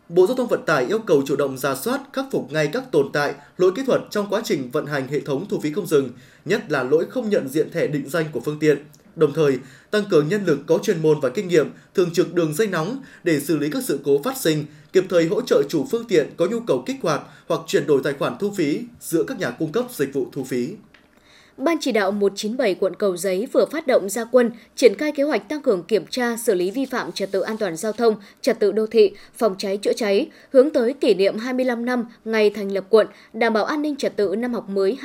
[0.09, 2.91] Bộ Giao thông Vận tải yêu cầu chủ động ra soát, khắc phục ngay các
[2.91, 5.87] tồn tại, lỗi kỹ thuật trong quá trình vận hành hệ thống thu phí không
[5.87, 6.09] dừng,
[6.45, 8.77] nhất là lỗi không nhận diện thẻ định danh của phương tiện.
[9.15, 9.59] Đồng thời,
[9.91, 13.03] tăng cường nhân lực có chuyên môn và kinh nghiệm, thường trực đường dây nóng
[13.23, 16.29] để xử lý các sự cố phát sinh, kịp thời hỗ trợ chủ phương tiện
[16.37, 19.51] có nhu cầu kích hoạt hoặc chuyển đổi tài khoản thu phí giữa các nhà
[19.51, 20.69] cung cấp dịch vụ thu phí.
[21.57, 25.23] Ban chỉ đạo 197 quận Cầu Giấy vừa phát động gia quân triển khai kế
[25.23, 28.15] hoạch tăng cường kiểm tra xử lý vi phạm trật tự an toàn giao thông,
[28.41, 32.49] trật tự đô thị, phòng cháy chữa cháy, hướng tới kỷ niệm 25 năm ngày
[32.49, 34.97] thành lập quận, đảm bảo an ninh trật tự năm học mới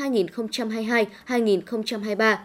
[1.26, 2.36] 2022-2023.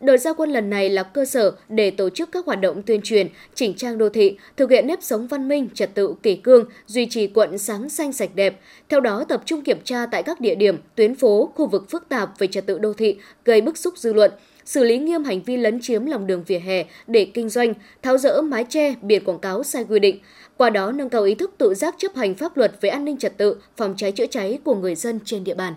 [0.00, 3.00] Đợt gia quân lần này là cơ sở để tổ chức các hoạt động tuyên
[3.02, 6.64] truyền, chỉnh trang đô thị, thực hiện nếp sống văn minh, trật tự kỷ cương,
[6.86, 8.60] duy trì quận sáng xanh sạch đẹp.
[8.88, 12.08] Theo đó, tập trung kiểm tra tại các địa điểm, tuyến phố, khu vực phức
[12.08, 14.30] tạp về trật tự đô thị, gây bức xúc dư luận,
[14.64, 18.18] xử lý nghiêm hành vi lấn chiếm lòng đường vỉa hè để kinh doanh, tháo
[18.18, 20.18] rỡ mái che, biển quảng cáo sai quy định.
[20.56, 23.16] Qua đó nâng cao ý thức tự giác chấp hành pháp luật về an ninh
[23.16, 25.74] trật tự, phòng cháy chữa cháy của người dân trên địa bàn.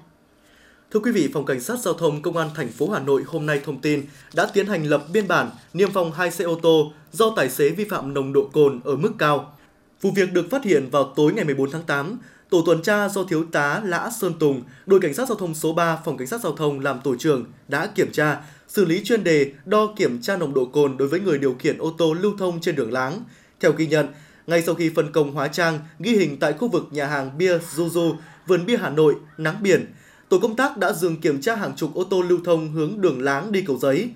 [0.93, 3.45] Thưa quý vị, Phòng Cảnh sát Giao thông Công an thành phố Hà Nội hôm
[3.45, 6.93] nay thông tin đã tiến hành lập biên bản niêm phong hai xe ô tô
[7.11, 9.57] do tài xế vi phạm nồng độ cồn ở mức cao.
[10.01, 12.17] Vụ việc được phát hiện vào tối ngày 14 tháng 8.
[12.49, 15.73] Tổ tuần tra do Thiếu tá Lã Sơn Tùng, đội Cảnh sát Giao thông số
[15.73, 19.23] 3 Phòng Cảnh sát Giao thông làm tổ trưởng đã kiểm tra, xử lý chuyên
[19.23, 22.33] đề đo kiểm tra nồng độ cồn đối với người điều khiển ô tô lưu
[22.37, 23.23] thông trên đường láng.
[23.59, 24.07] Theo ghi nhận,
[24.47, 27.57] ngay sau khi phân công hóa trang ghi hình tại khu vực nhà hàng bia
[27.57, 28.15] Juju,
[28.47, 29.85] vườn bia Hà Nội, nắng biển,
[30.33, 33.21] tổ công tác đã dừng kiểm tra hàng chục ô tô lưu thông hướng đường
[33.21, 34.09] láng đi cầu giấy.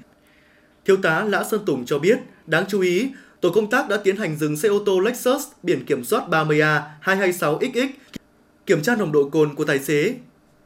[0.86, 3.10] Thiếu tá Lã Sơn Tùng cho biết, đáng chú ý,
[3.42, 7.88] tổ công tác đã tiến hành dừng xe ô tô Lexus biển kiểm soát 30A226XX
[8.66, 10.16] kiểm tra nồng độ cồn của tài xế,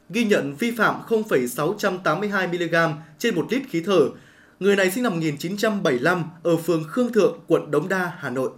[0.10, 2.76] ghi nhận vi phạm 0,682 mg
[3.20, 4.10] trên 1 lít khí thở.
[4.60, 8.50] Người này sinh năm 1975 ở phường Khương Thượng, quận Đống Đa, Hà Nội.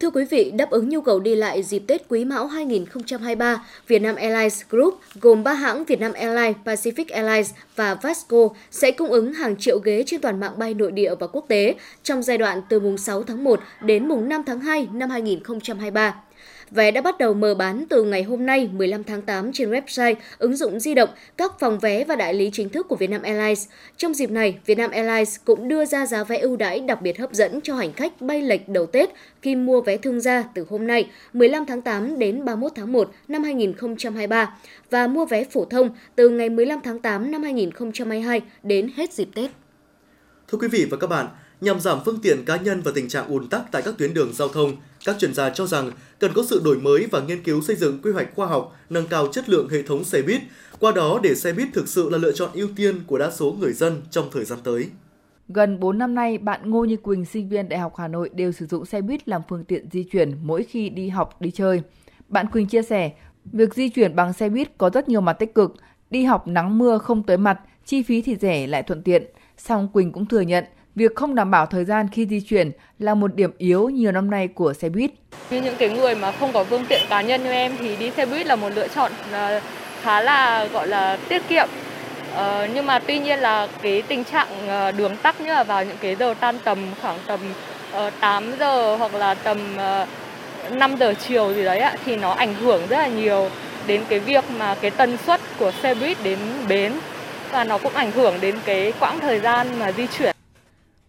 [0.00, 4.14] Thưa quý vị, đáp ứng nhu cầu đi lại dịp Tết Quý Mão 2023, Vietnam
[4.16, 9.56] Airlines Group gồm 3 hãng Vietnam Airlines, Pacific Airlines và Vasco sẽ cung ứng hàng
[9.56, 12.80] triệu ghế trên toàn mạng bay nội địa và quốc tế trong giai đoạn từ
[12.80, 16.14] mùng 6 tháng 1 đến mùng 5 tháng 2 năm 2023.
[16.70, 20.14] Vé đã bắt đầu mở bán từ ngày hôm nay 15 tháng 8 trên website,
[20.38, 23.68] ứng dụng di động, các phòng vé và đại lý chính thức của Vietnam Airlines.
[23.96, 27.32] Trong dịp này, Vietnam Airlines cũng đưa ra giá vé ưu đãi đặc biệt hấp
[27.32, 29.10] dẫn cho hành khách bay lệch đầu Tết
[29.42, 33.10] khi mua vé thương gia từ hôm nay 15 tháng 8 đến 31 tháng 1
[33.28, 34.56] năm 2023
[34.90, 39.28] và mua vé phổ thông từ ngày 15 tháng 8 năm 2022 đến hết dịp
[39.34, 39.50] Tết.
[40.48, 41.26] Thưa quý vị và các bạn,
[41.60, 44.32] nhằm giảm phương tiện cá nhân và tình trạng ùn tắc tại các tuyến đường
[44.34, 47.62] giao thông, các chuyên gia cho rằng cần có sự đổi mới và nghiên cứu
[47.62, 50.40] xây dựng quy hoạch khoa học, nâng cao chất lượng hệ thống xe buýt,
[50.80, 53.56] qua đó để xe buýt thực sự là lựa chọn ưu tiên của đa số
[53.60, 54.88] người dân trong thời gian tới.
[55.48, 58.52] Gần 4 năm nay, bạn Ngô Như Quỳnh, sinh viên Đại học Hà Nội đều
[58.52, 61.82] sử dụng xe buýt làm phương tiện di chuyển mỗi khi đi học, đi chơi.
[62.28, 63.12] Bạn Quỳnh chia sẻ,
[63.44, 65.74] việc di chuyển bằng xe buýt có rất nhiều mặt tích cực,
[66.10, 69.24] đi học nắng mưa không tới mặt, chi phí thì rẻ lại thuận tiện.
[69.58, 70.64] Song Quỳnh cũng thừa nhận,
[70.96, 74.30] việc không đảm bảo thời gian khi di chuyển là một điểm yếu nhiều năm
[74.30, 75.10] nay của xe buýt.
[75.50, 78.10] Như những cái người mà không có phương tiện cá nhân như em thì đi
[78.10, 79.60] xe buýt là một lựa chọn à,
[80.02, 81.68] khá là gọi là tiết kiệm.
[82.34, 85.84] Ờ, nhưng mà tuy nhiên là cái tình trạng à, đường tắc như là vào
[85.84, 87.40] những cái giờ tan tầm khoảng tầm
[87.92, 90.06] ờ, 8 giờ hoặc là tầm ờ,
[90.70, 93.48] 5 giờ chiều gì đấy ạ thì nó ảnh hưởng rất là nhiều
[93.86, 96.92] đến cái việc mà cái tần suất của xe buýt đến bến
[97.52, 100.35] và nó cũng ảnh hưởng đến cái quãng thời gian mà di chuyển.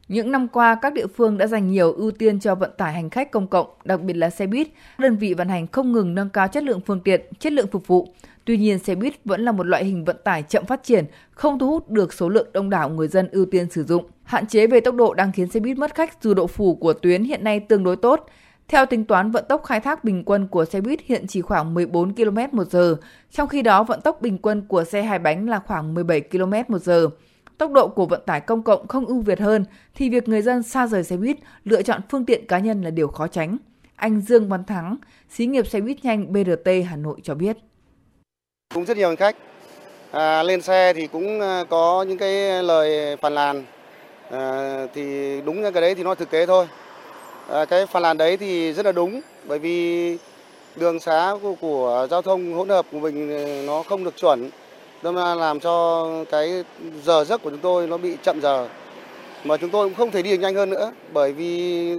[0.07, 3.09] Những năm qua, các địa phương đã dành nhiều ưu tiên cho vận tải hành
[3.09, 4.67] khách công cộng, đặc biệt là xe buýt.
[4.97, 7.87] Đơn vị vận hành không ngừng nâng cao chất lượng phương tiện, chất lượng phục
[7.87, 8.07] vụ.
[8.45, 11.59] Tuy nhiên, xe buýt vẫn là một loại hình vận tải chậm phát triển, không
[11.59, 14.05] thu hút được số lượng đông đảo người dân ưu tiên sử dụng.
[14.23, 16.93] Hạn chế về tốc độ đang khiến xe buýt mất khách dù độ phủ của
[16.93, 18.29] tuyến hiện nay tương đối tốt.
[18.67, 21.73] Theo tính toán, vận tốc khai thác bình quân của xe buýt hiện chỉ khoảng
[21.73, 22.95] 14 km một giờ,
[23.31, 26.53] trong khi đó vận tốc bình quân của xe hai bánh là khoảng 17 km
[26.67, 27.09] một giờ
[27.57, 29.65] tốc độ của vận tải công cộng không ưu việt hơn
[29.95, 32.89] thì việc người dân xa rời xe buýt lựa chọn phương tiện cá nhân là
[32.89, 33.57] điều khó tránh.
[33.95, 34.97] Anh Dương Văn Thắng,
[35.29, 37.57] xí nghiệp xe buýt nhanh BRT Hà Nội cho biết.
[38.73, 39.35] Cũng rất nhiều hành khách
[40.11, 43.63] à, lên xe thì cũng à, có những cái lời phản làn
[44.31, 46.67] à, thì đúng cái đấy thì nó thực tế thôi.
[47.49, 50.17] À, cái phản làn đấy thì rất là đúng bởi vì
[50.75, 54.49] đường xá của, của giao thông hỗn hợp của mình à, nó không được chuẩn
[55.01, 56.63] Đâm ra làm cho cái
[57.03, 58.67] giờ giấc của chúng tôi nó bị chậm giờ.
[59.43, 61.93] Mà chúng tôi cũng không thể đi được nhanh hơn nữa bởi vì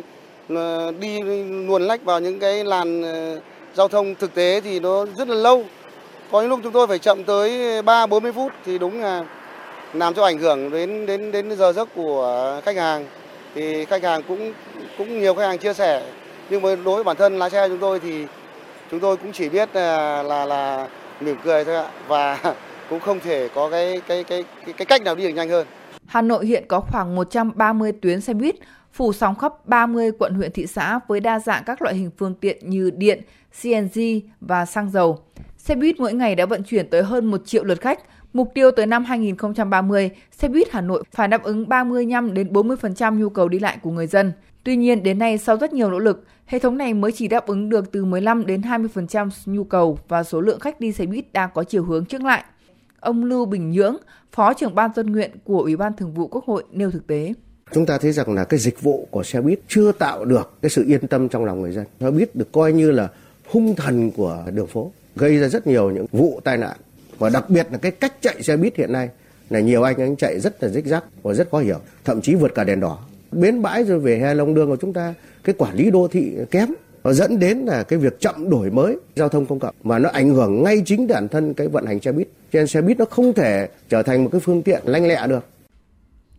[0.48, 1.20] ờ, đi
[1.66, 3.40] luồn lách vào những cái làn ờ,
[3.74, 5.64] giao thông thực tế thì nó rất là lâu.
[6.30, 9.24] Có những lúc chúng tôi phải chậm tới 3 40 phút thì đúng là
[9.92, 13.06] làm cho ảnh hưởng đến đến đến giờ giấc của khách hàng.
[13.54, 14.52] Thì khách hàng cũng
[14.98, 16.02] cũng nhiều khách hàng chia sẻ
[16.50, 18.26] nhưng mà đối với bản thân lái xe chúng tôi thì
[18.90, 20.88] chúng tôi cũng chỉ biết là là, là
[21.20, 22.54] mỉm cười thôi ạ và
[22.90, 25.66] cũng không thể có cái cái cái cái, cái cách nào đi được nhanh hơn.
[26.06, 28.56] Hà Nội hiện có khoảng 130 tuyến xe buýt
[28.92, 32.34] phủ sóng khắp 30 quận huyện thị xã với đa dạng các loại hình phương
[32.34, 33.22] tiện như điện,
[33.62, 34.00] CNG
[34.40, 35.18] và xăng dầu.
[35.56, 38.00] Xe buýt mỗi ngày đã vận chuyển tới hơn 1 triệu lượt khách.
[38.32, 43.18] Mục tiêu tới năm 2030, xe buýt Hà Nội phải đáp ứng 35 đến 40%
[43.18, 44.32] nhu cầu đi lại của người dân.
[44.64, 47.46] Tuy nhiên, đến nay sau rất nhiều nỗ lực, hệ thống này mới chỉ đáp
[47.46, 51.32] ứng được từ 15 đến 20% nhu cầu và số lượng khách đi xe buýt
[51.32, 52.44] đang có chiều hướng trước lại.
[53.00, 53.96] Ông Lưu Bình Nhưỡng,
[54.32, 57.32] Phó trưởng ban dân nguyện của Ủy ban Thường vụ Quốc hội nêu thực tế.
[57.72, 60.70] Chúng ta thấy rằng là cái dịch vụ của xe buýt chưa tạo được cái
[60.70, 61.84] sự yên tâm trong lòng người dân.
[62.00, 63.08] Xe buýt được coi như là
[63.46, 66.76] hung thần của đường phố, gây ra rất nhiều những vụ tai nạn
[67.18, 69.08] và đặc biệt là cái cách chạy xe buýt hiện nay
[69.50, 72.34] là nhiều anh anh chạy rất là rích rắc và rất khó hiểu, thậm chí
[72.34, 72.98] vượt cả đèn đỏ.
[73.32, 76.36] Bến bãi rồi về hè lòng đường của chúng ta cái quản lý đô thị
[76.50, 76.68] kém
[77.02, 80.08] và dẫn đến là cái việc chậm đổi mới giao thông công cộng mà nó
[80.08, 82.28] ảnh hưởng ngay chính bản thân cái vận hành xe buýt.
[82.52, 85.26] Cho nên xe buýt nó không thể trở thành một cái phương tiện lanh lẹ
[85.26, 85.44] được.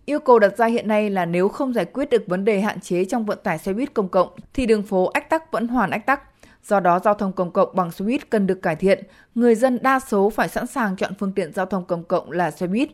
[0.05, 2.81] Yêu cầu đặt ra hiện nay là nếu không giải quyết được vấn đề hạn
[2.81, 5.89] chế trong vận tải xe buýt công cộng thì đường phố ách tắc vẫn hoàn
[5.89, 6.21] ách tắc.
[6.63, 9.03] Do đó, giao thông công cộng bằng xe buýt cần được cải thiện.
[9.35, 12.51] Người dân đa số phải sẵn sàng chọn phương tiện giao thông công cộng là
[12.51, 12.89] xe buýt.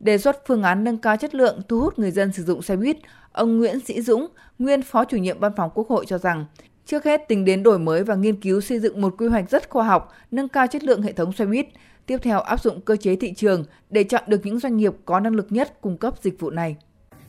[0.00, 2.76] Đề xuất phương án nâng cao chất lượng thu hút người dân sử dụng xe
[2.76, 2.96] buýt,
[3.32, 4.26] ông Nguyễn Sĩ Dũng,
[4.58, 6.44] nguyên Phó chủ nhiệm Văn phòng Quốc hội cho rằng,
[6.88, 9.70] trước hết tính đến đổi mới và nghiên cứu xây dựng một quy hoạch rất
[9.70, 11.66] khoa học, nâng cao chất lượng hệ thống xe buýt,
[12.06, 15.20] tiếp theo áp dụng cơ chế thị trường để chọn được những doanh nghiệp có
[15.20, 16.76] năng lực nhất cung cấp dịch vụ này.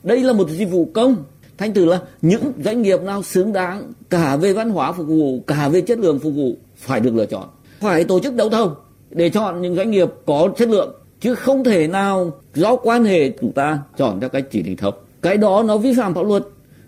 [0.02, 1.24] Đây là một dịch vụ công,
[1.58, 5.40] thành từ là những doanh nghiệp nào xứng đáng cả về văn hóa phục vụ,
[5.46, 7.48] cả về chất lượng phục vụ phải được lựa chọn.
[7.80, 8.76] Phải tổ chức đấu thầu
[9.10, 13.30] để chọn những doanh nghiệp có chất lượng chứ không thể nào do quan hệ
[13.40, 14.92] chúng ta chọn theo cách chỉ định thầu.
[15.22, 16.42] Cái đó nó vi phạm pháp luật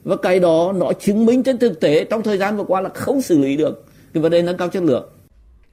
[0.05, 2.89] và cái đó nó chứng minh trên thực tế trong thời gian vừa qua là
[2.89, 5.09] không xử lý được cái vấn đề nâng cao chất lượng.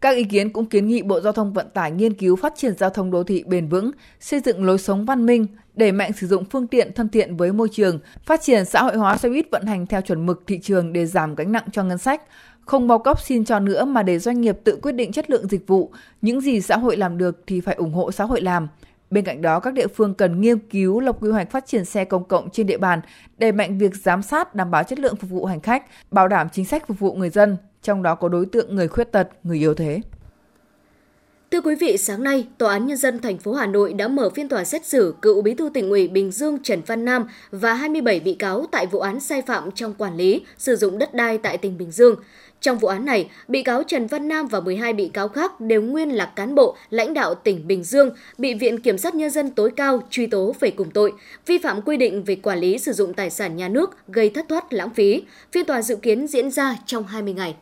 [0.01, 2.73] Các ý kiến cũng kiến nghị Bộ Giao thông Vận tải nghiên cứu phát triển
[2.77, 6.27] giao thông đô thị bền vững, xây dựng lối sống văn minh, đẩy mạnh sử
[6.27, 9.51] dụng phương tiện thân thiện với môi trường, phát triển xã hội hóa xe buýt
[9.51, 12.21] vận hành theo chuẩn mực thị trường để giảm gánh nặng cho ngân sách,
[12.65, 15.47] không bao cấp xin cho nữa mà để doanh nghiệp tự quyết định chất lượng
[15.47, 18.67] dịch vụ, những gì xã hội làm được thì phải ủng hộ xã hội làm.
[19.11, 22.05] Bên cạnh đó, các địa phương cần nghiên cứu lập quy hoạch phát triển xe
[22.05, 23.01] công cộng trên địa bàn,
[23.37, 26.47] đẩy mạnh việc giám sát đảm bảo chất lượng phục vụ hành khách, bảo đảm
[26.51, 29.57] chính sách phục vụ người dân, trong đó có đối tượng người khuyết tật, người
[29.57, 30.01] yếu thế.
[31.51, 34.29] Thưa quý vị, sáng nay, Tòa án Nhân dân thành phố Hà Nội đã mở
[34.29, 37.73] phiên tòa xét xử cựu bí thư tỉnh ủy Bình Dương Trần Văn Nam và
[37.73, 41.37] 27 bị cáo tại vụ án sai phạm trong quản lý, sử dụng đất đai
[41.37, 42.15] tại tỉnh Bình Dương.
[42.61, 45.81] Trong vụ án này, bị cáo Trần Văn Nam và 12 bị cáo khác đều
[45.81, 49.51] nguyên là cán bộ, lãnh đạo tỉnh Bình Dương, bị Viện Kiểm sát Nhân dân
[49.51, 51.13] tối cao truy tố về cùng tội,
[51.45, 54.45] vi phạm quy định về quản lý sử dụng tài sản nhà nước gây thất
[54.49, 55.23] thoát lãng phí.
[55.51, 57.55] Phiên tòa dự kiến diễn ra trong 20 ngày.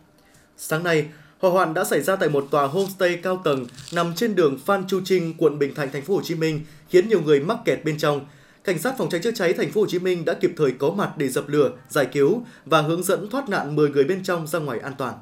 [0.58, 1.06] Sáng nay,
[1.40, 4.88] hỏa hoạn đã xảy ra tại một tòa homestay cao tầng nằm trên đường Phan
[4.88, 7.86] Chu Trinh, quận Bình Thạnh, thành phố Hồ Chí Minh, khiến nhiều người mắc kẹt
[7.86, 8.22] bên trong.
[8.68, 10.90] Cảnh sát phòng cháy chữa cháy thành phố Hồ Chí Minh đã kịp thời có
[10.90, 14.48] mặt để dập lửa, giải cứu và hướng dẫn thoát nạn 10 người bên trong
[14.48, 15.14] ra ngoài an toàn.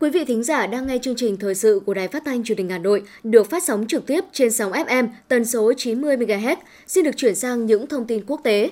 [0.00, 2.58] Quý vị thính giả đang nghe chương trình thời sự của Đài Phát thanh Truyền
[2.58, 6.56] hình Hà Nội được phát sóng trực tiếp trên sóng FM tần số 90 MHz.
[6.86, 8.70] Xin được chuyển sang những thông tin quốc tế.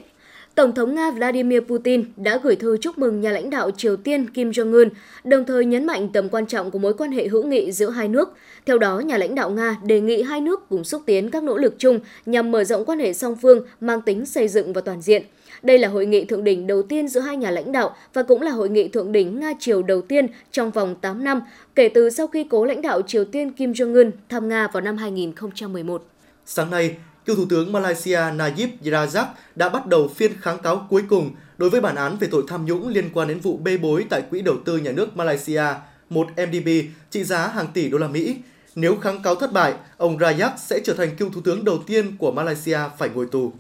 [0.55, 4.31] Tổng thống Nga Vladimir Putin đã gửi thư chúc mừng nhà lãnh đạo Triều Tiên
[4.31, 4.89] Kim Jong-un,
[5.25, 8.09] đồng thời nhấn mạnh tầm quan trọng của mối quan hệ hữu nghị giữa hai
[8.09, 8.29] nước.
[8.67, 11.57] Theo đó, nhà lãnh đạo Nga đề nghị hai nước cùng xúc tiến các nỗ
[11.57, 15.03] lực chung nhằm mở rộng quan hệ song phương mang tính xây dựng và toàn
[15.03, 15.23] diện.
[15.63, 18.43] Đây là hội nghị thượng đỉnh đầu tiên giữa hai nhà lãnh đạo và cũng
[18.43, 21.41] là hội nghị thượng đỉnh Nga-Triều đầu tiên trong vòng 8 năm
[21.75, 24.97] kể từ sau khi cố lãnh đạo Triều Tiên Kim Jong-un thăm Nga vào năm
[24.97, 26.05] 2011.
[26.47, 26.97] Sáng nay,
[27.27, 31.71] cựu Thủ tướng Malaysia Najib Razak đã bắt đầu phiên kháng cáo cuối cùng đối
[31.71, 34.43] với bản án về tội tham nhũng liên quan đến vụ bê bối tại Quỹ
[34.43, 35.65] đầu tư nhà nước Malaysia,
[36.11, 36.69] một MDB
[37.11, 38.37] trị giá hàng tỷ đô la Mỹ.
[38.75, 42.17] Nếu kháng cáo thất bại, ông Razak sẽ trở thành cựu thủ tướng đầu tiên
[42.19, 43.53] của Malaysia phải ngồi tù.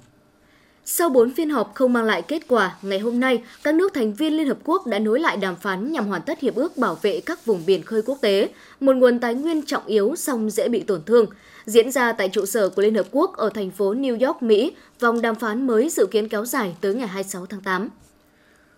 [0.87, 4.15] Sau 4 phiên họp không mang lại kết quả, ngày hôm nay, các nước thành
[4.15, 6.99] viên Liên Hợp Quốc đã nối lại đàm phán nhằm hoàn tất hiệp ước bảo
[7.03, 8.49] vệ các vùng biển khơi quốc tế,
[8.81, 11.27] một nguồn tài nguyên trọng yếu song dễ bị tổn thương.
[11.67, 14.73] Diễn ra tại trụ sở của Liên Hợp Quốc ở thành phố New York, Mỹ,
[15.01, 17.89] vòng đàm phán mới dự kiến kéo dài tới ngày 26 tháng 8.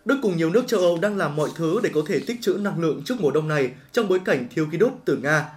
[0.05, 2.53] Đức cùng nhiều nước châu Âu đang làm mọi thứ để có thể tích trữ
[2.53, 5.49] năng lượng trước mùa đông này trong bối cảnh thiếu khí đốt từ Nga.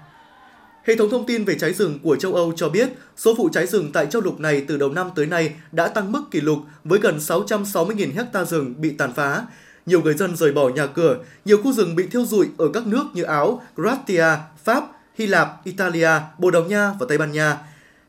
[0.83, 3.67] Hệ thống thông tin về cháy rừng của châu Âu cho biết số vụ cháy
[3.67, 6.59] rừng tại châu lục này từ đầu năm tới nay đã tăng mức kỷ lục
[6.83, 9.45] với gần 660.000 hecta rừng bị tàn phá.
[9.85, 12.87] Nhiều người dân rời bỏ nhà cửa, nhiều khu rừng bị thiêu rụi ở các
[12.87, 14.25] nước như Áo, Croatia,
[14.63, 14.83] Pháp,
[15.17, 17.57] Hy Lạp, Italia, Bồ Đào Nha và Tây Ban Nha.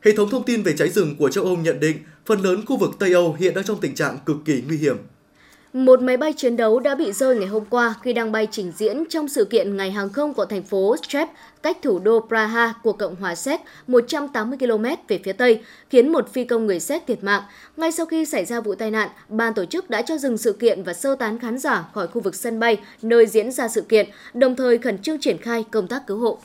[0.02, 1.96] Hệ thống thông tin về cháy rừng của châu Âu nhận định
[2.26, 4.96] phần lớn khu vực Tây Âu hiện đang trong tình trạng cực kỳ nguy hiểm.
[5.72, 8.72] Một máy bay chiến đấu đã bị rơi ngày hôm qua khi đang bay trình
[8.76, 11.28] diễn trong sự kiện Ngày hàng không của thành phố Strep,
[11.62, 16.32] cách thủ đô Praha của Cộng hòa Séc 180 km về phía Tây, khiến một
[16.32, 17.42] phi công người Séc thiệt mạng.
[17.76, 20.52] Ngay sau khi xảy ra vụ tai nạn, ban tổ chức đã cho dừng sự
[20.52, 23.80] kiện và sơ tán khán giả khỏi khu vực sân bay nơi diễn ra sự
[23.80, 26.38] kiện, đồng thời khẩn trương triển khai công tác cứu hộ.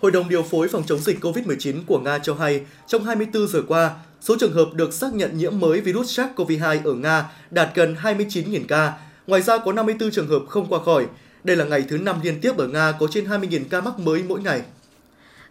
[0.00, 3.62] Hội đồng điều phối phòng chống dịch COVID-19 của Nga cho hay, trong 24 giờ
[3.68, 3.90] qua,
[4.20, 8.60] số trường hợp được xác nhận nhiễm mới virus SARS-CoV-2 ở Nga đạt gần 29.000
[8.68, 8.92] ca.
[9.26, 11.06] Ngoài ra có 54 trường hợp không qua khỏi.
[11.44, 14.22] Đây là ngày thứ 5 liên tiếp ở Nga có trên 20.000 ca mắc mới
[14.28, 14.62] mỗi ngày.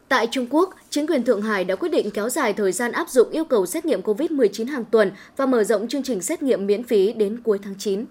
[0.08, 3.10] Tại Trung Quốc, chính quyền Thượng Hải đã quyết định kéo dài thời gian áp
[3.10, 6.68] dụng yêu cầu xét nghiệm COVID-19 hàng tuần và mở rộng chương trình xét nghiệm
[6.68, 8.06] miễn phí đến cuối tháng 9.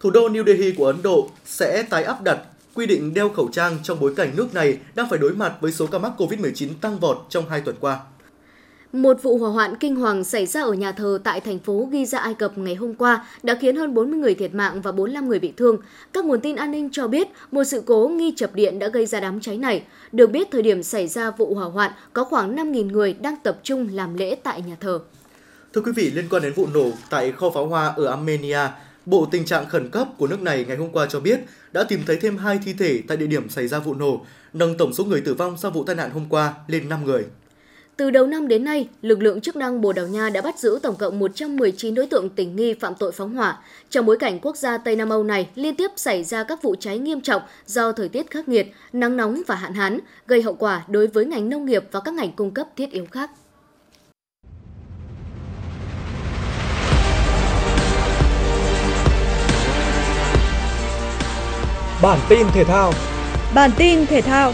[0.00, 2.38] Thủ đô New Delhi của Ấn Độ sẽ tái áp đặt
[2.74, 5.72] quy định đeo khẩu trang trong bối cảnh nước này đang phải đối mặt với
[5.72, 8.00] số ca mắc COVID-19 tăng vọt trong hai tuần qua.
[8.92, 12.18] Một vụ hỏa hoạn kinh hoàng xảy ra ở nhà thờ tại thành phố Giza,
[12.18, 15.38] Ai Cập ngày hôm qua đã khiến hơn 40 người thiệt mạng và 45 người
[15.38, 15.76] bị thương.
[16.12, 19.06] Các nguồn tin an ninh cho biết một sự cố nghi chập điện đã gây
[19.06, 19.82] ra đám cháy này.
[20.12, 23.60] Được biết, thời điểm xảy ra vụ hỏa hoạn có khoảng 5.000 người đang tập
[23.62, 25.00] trung làm lễ tại nhà thờ.
[25.72, 28.68] Thưa quý vị, liên quan đến vụ nổ tại kho pháo hoa ở Armenia,
[29.06, 31.40] Bộ Tình trạng khẩn cấp của nước này ngày hôm qua cho biết
[31.72, 34.76] đã tìm thấy thêm hai thi thể tại địa điểm xảy ra vụ nổ, nâng
[34.76, 37.24] tổng số người tử vong sau vụ tai nạn hôm qua lên 5 người.
[37.96, 40.78] Từ đầu năm đến nay, lực lượng chức năng Bồ Đào Nha đã bắt giữ
[40.82, 43.58] tổng cộng 119 đối tượng tình nghi phạm tội phóng hỏa.
[43.90, 46.74] Trong bối cảnh quốc gia Tây Nam Âu này liên tiếp xảy ra các vụ
[46.80, 50.54] cháy nghiêm trọng do thời tiết khắc nghiệt, nắng nóng và hạn hán, gây hậu
[50.54, 53.30] quả đối với ngành nông nghiệp và các ngành cung cấp thiết yếu khác.
[62.02, 62.92] Bản tin thể thao
[63.54, 64.52] Bản tin thể thao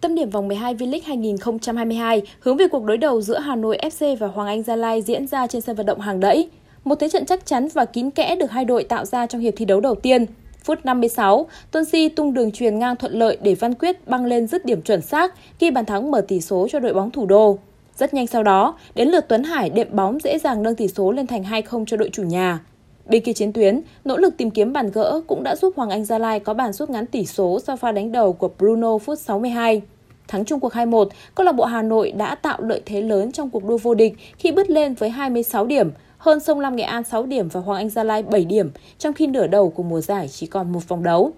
[0.00, 4.16] Tâm điểm vòng 12 V-League 2022 hướng về cuộc đối đầu giữa Hà Nội FC
[4.16, 6.48] và Hoàng Anh Gia Lai diễn ra trên sân vận động Hàng Đẫy.
[6.84, 9.54] Một thế trận chắc chắn và kín kẽ được hai đội tạo ra trong hiệp
[9.56, 10.26] thi đấu đầu tiên.
[10.64, 14.46] Phút 56, Tuân Si tung đường truyền ngang thuận lợi để Văn Quyết băng lên
[14.46, 17.58] dứt điểm chuẩn xác, ghi bàn thắng mở tỷ số cho đội bóng thủ đô.
[17.98, 21.12] Rất nhanh sau đó, đến lượt Tuấn Hải đệm bóng dễ dàng nâng tỷ số
[21.12, 22.60] lên thành 2-0 cho đội chủ nhà.
[23.06, 26.04] Bên kia chiến tuyến, nỗ lực tìm kiếm bàn gỡ cũng đã giúp Hoàng Anh
[26.04, 29.18] Gia Lai có bàn rút ngắn tỷ số sau pha đánh đầu của Bruno phút
[29.18, 29.82] 62.
[30.28, 33.50] Thắng chung cuộc 2-1, câu lạc bộ Hà Nội đã tạo lợi thế lớn trong
[33.50, 37.04] cuộc đua vô địch khi bứt lên với 26 điểm, hơn Sông Lam Nghệ An
[37.04, 40.00] 6 điểm và Hoàng Anh Gia Lai 7 điểm, trong khi nửa đầu của mùa
[40.00, 41.32] giải chỉ còn một vòng đấu.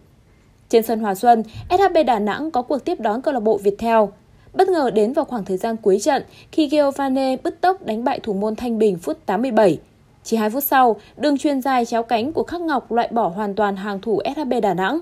[0.68, 3.98] Trên sân Hòa Xuân, SHB Đà Nẵng có cuộc tiếp đón câu lạc bộ Viettel.
[4.56, 8.20] Bất ngờ đến vào khoảng thời gian cuối trận khi Giovanni bứt tốc đánh bại
[8.20, 9.78] thủ môn Thanh Bình phút 87.
[10.24, 13.54] Chỉ 2 phút sau, đường truyền dài chéo cánh của Khắc Ngọc loại bỏ hoàn
[13.54, 15.00] toàn hàng thủ SHB Đà Nẵng.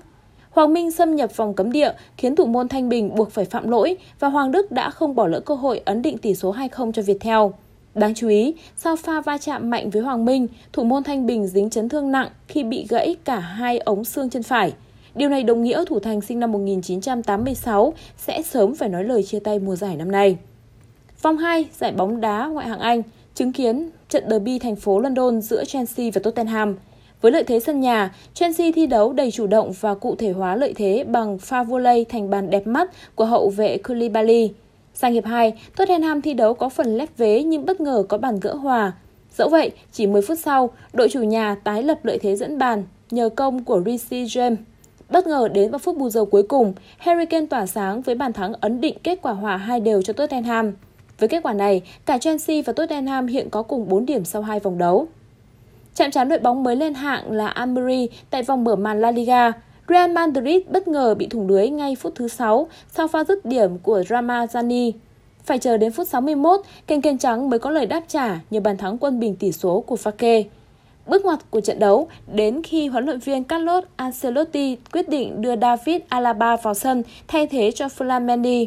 [0.51, 3.69] Hoàng Minh xâm nhập vòng cấm địa khiến thủ môn Thanh Bình buộc phải phạm
[3.69, 6.93] lỗi và Hoàng Đức đã không bỏ lỡ cơ hội ấn định tỷ số 2-0
[6.93, 7.41] cho Viettel.
[7.95, 11.47] Đáng chú ý, sau pha va chạm mạnh với Hoàng Minh, thủ môn Thanh Bình
[11.47, 14.73] dính chấn thương nặng khi bị gãy cả hai ống xương chân phải.
[15.15, 19.39] Điều này đồng nghĩa thủ thành sinh năm 1986 sẽ sớm phải nói lời chia
[19.39, 20.37] tay mùa giải năm nay.
[21.23, 23.03] Vòng 2, giải bóng đá ngoại hạng Anh,
[23.35, 26.77] chứng kiến trận derby thành phố London giữa Chelsea và Tottenham.
[27.21, 30.57] Với lợi thế sân nhà, Chelsea thi đấu đầy chủ động và cụ thể hóa
[30.57, 34.51] lợi thế bằng pha volley thành bàn đẹp mắt của hậu vệ Koulibaly.
[34.95, 38.41] Sang hiệp 2, Tottenham thi đấu có phần lép vế nhưng bất ngờ có bàn
[38.41, 38.93] gỡ hòa.
[39.37, 42.85] Dẫu vậy, chỉ 10 phút sau, đội chủ nhà tái lập lợi thế dẫn bàn
[43.11, 44.57] nhờ công của Reece James.
[45.15, 48.33] Bất ngờ đến vào phút bù giờ cuối cùng, Harry Kane tỏa sáng với bàn
[48.33, 50.73] thắng ấn định kết quả hòa hai đều cho Tottenham.
[51.19, 54.61] Với kết quả này, cả Chelsea và Tottenham hiện có cùng 4 điểm sau hai
[54.61, 55.07] vòng đấu.
[55.95, 59.53] Chạm trán đội bóng mới lên hạng là Almeria tại vòng mở màn La Liga.
[59.89, 63.79] Real Madrid bất ngờ bị thủng lưới ngay phút thứ 6 sau pha dứt điểm
[63.79, 64.93] của Ramazani.
[65.45, 68.77] Phải chờ đến phút 61, kênh kênh trắng mới có lời đáp trả nhờ bàn
[68.77, 70.45] thắng quân bình tỷ số của Fake.
[71.07, 75.57] Bước ngoặt của trận đấu đến khi huấn luyện viên Carlos Ancelotti quyết định đưa
[75.57, 78.67] David Alaba vào sân thay thế cho Flamendi.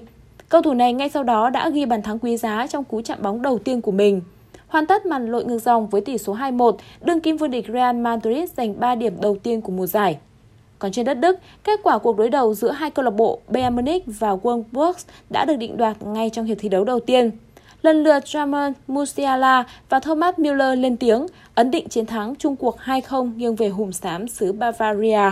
[0.50, 3.22] Cầu thủ này ngay sau đó đã ghi bàn thắng quý giá trong cú chạm
[3.22, 4.22] bóng đầu tiên của mình.
[4.68, 7.96] Hoàn tất màn lội ngược dòng với tỷ số 2-1, đương kim vô địch Real
[7.96, 10.18] Madrid giành 3 điểm đầu tiên của mùa giải.
[10.80, 13.76] Còn trên đất Đức, kết quả cuộc đối đầu giữa hai câu lạc bộ Bayern
[13.76, 14.94] Munich và Wolfsburg
[15.30, 17.32] đã được định đoạt ngay trong hiệp thi đấu đầu tiên.
[17.88, 21.26] Lần lượt Jamal Musiala và Thomas Müller lên tiếng,
[21.56, 25.32] ấn định chiến thắng chung cuộc 2-0 nghiêng về hùm xám xứ Bavaria.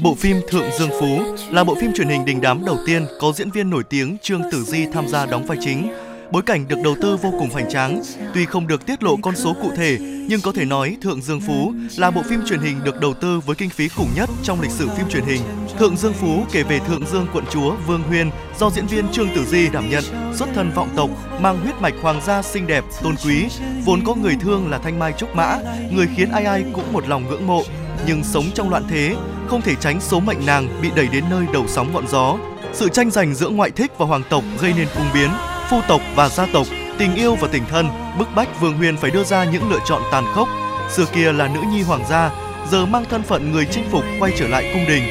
[0.00, 1.20] Bộ phim Thượng Dương Phú
[1.50, 4.42] là bộ phim truyền hình đình đám đầu tiên có diễn viên nổi tiếng Trương
[4.52, 5.92] Tử Di tham gia đóng vai chính.
[6.30, 8.02] Bối cảnh được đầu tư vô cùng hoành tráng,
[8.34, 11.40] tuy không được tiết lộ con số cụ thể, nhưng có thể nói Thượng Dương
[11.40, 14.60] Phú là bộ phim truyền hình được đầu tư với kinh phí khủng nhất trong
[14.60, 15.42] lịch sử phim truyền hình.
[15.78, 19.28] Thượng Dương Phú kể về Thượng Dương quận chúa Vương Huyên do diễn viên Trương
[19.34, 22.84] Tử Di đảm nhận, xuất thân vọng tộc, mang huyết mạch hoàng gia xinh đẹp,
[23.02, 23.44] tôn quý,
[23.84, 25.58] vốn có người thương là Thanh Mai Trúc Mã,
[25.92, 27.62] người khiến ai ai cũng một lòng ngưỡng mộ,
[28.06, 29.16] nhưng sống trong loạn thế,
[29.48, 32.36] không thể tránh số mệnh nàng bị đẩy đến nơi đầu sóng ngọn gió.
[32.72, 35.30] Sự tranh giành giữa ngoại thích và hoàng tộc gây nên cung biến,
[35.70, 36.66] phu tộc và gia tộc,
[36.98, 37.88] tình yêu và tình thân,
[38.18, 40.48] bức bách Vương Huyền phải đưa ra những lựa chọn tàn khốc.
[40.90, 42.30] Xưa kia là nữ nhi hoàng gia,
[42.70, 45.02] giờ mang thân phận người chinh phục quay trở lại cung đình.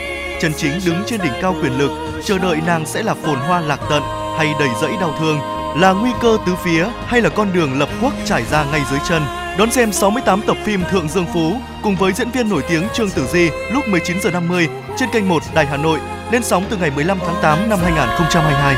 [0.42, 1.92] Trần Chính đứng trên đỉnh cao quyền lực,
[2.26, 4.04] chờ đợi nàng sẽ là phồn hoa lạc tận
[4.38, 5.40] hay đầy rẫy đau thương,
[5.82, 9.00] là nguy cơ tứ phía hay là con đường lập quốc trải ra ngay dưới
[9.10, 9.22] chân.
[9.58, 13.10] Đón xem 68 tập phim Thượng Dương Phú cùng với diễn viên nổi tiếng Trương
[13.10, 16.00] Tử Di lúc 19 giờ 50 trên kênh 1 Đài Hà Nội,
[16.32, 18.76] lên sóng từ ngày 15 tháng 8 năm 2022.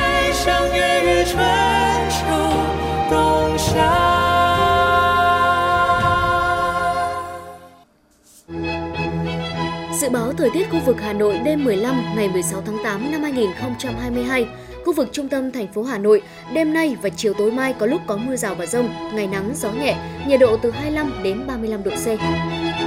[10.02, 13.24] Dự báo thời tiết khu vực Hà Nội đêm 15 ngày 16 tháng 8 năm
[13.24, 14.46] 2022
[14.90, 16.22] Khu vực trung tâm thành phố Hà Nội,
[16.54, 19.54] đêm nay và chiều tối mai có lúc có mưa rào và rông, ngày nắng,
[19.56, 22.06] gió nhẹ, nhiệt độ từ 25 đến 35 độ C.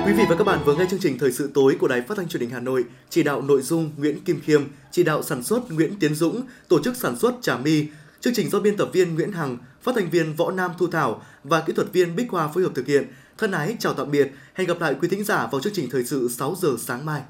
[0.07, 2.17] Quý vị và các bạn vừa nghe chương trình Thời sự tối của Đài Phát
[2.17, 5.43] thanh Truyền hình Hà Nội, chỉ đạo nội dung Nguyễn Kim Khiêm, chỉ đạo sản
[5.43, 7.87] xuất Nguyễn Tiến Dũng, tổ chức sản xuất Trà My.
[8.21, 11.23] Chương trình do biên tập viên Nguyễn Hằng, phát thanh viên Võ Nam Thu Thảo
[11.45, 13.07] và kỹ thuật viên Bích Hoa phối hợp thực hiện.
[13.39, 16.05] Thân ái chào tạm biệt, hẹn gặp lại quý thính giả vào chương trình Thời
[16.05, 17.23] sự 6 giờ sáng mai.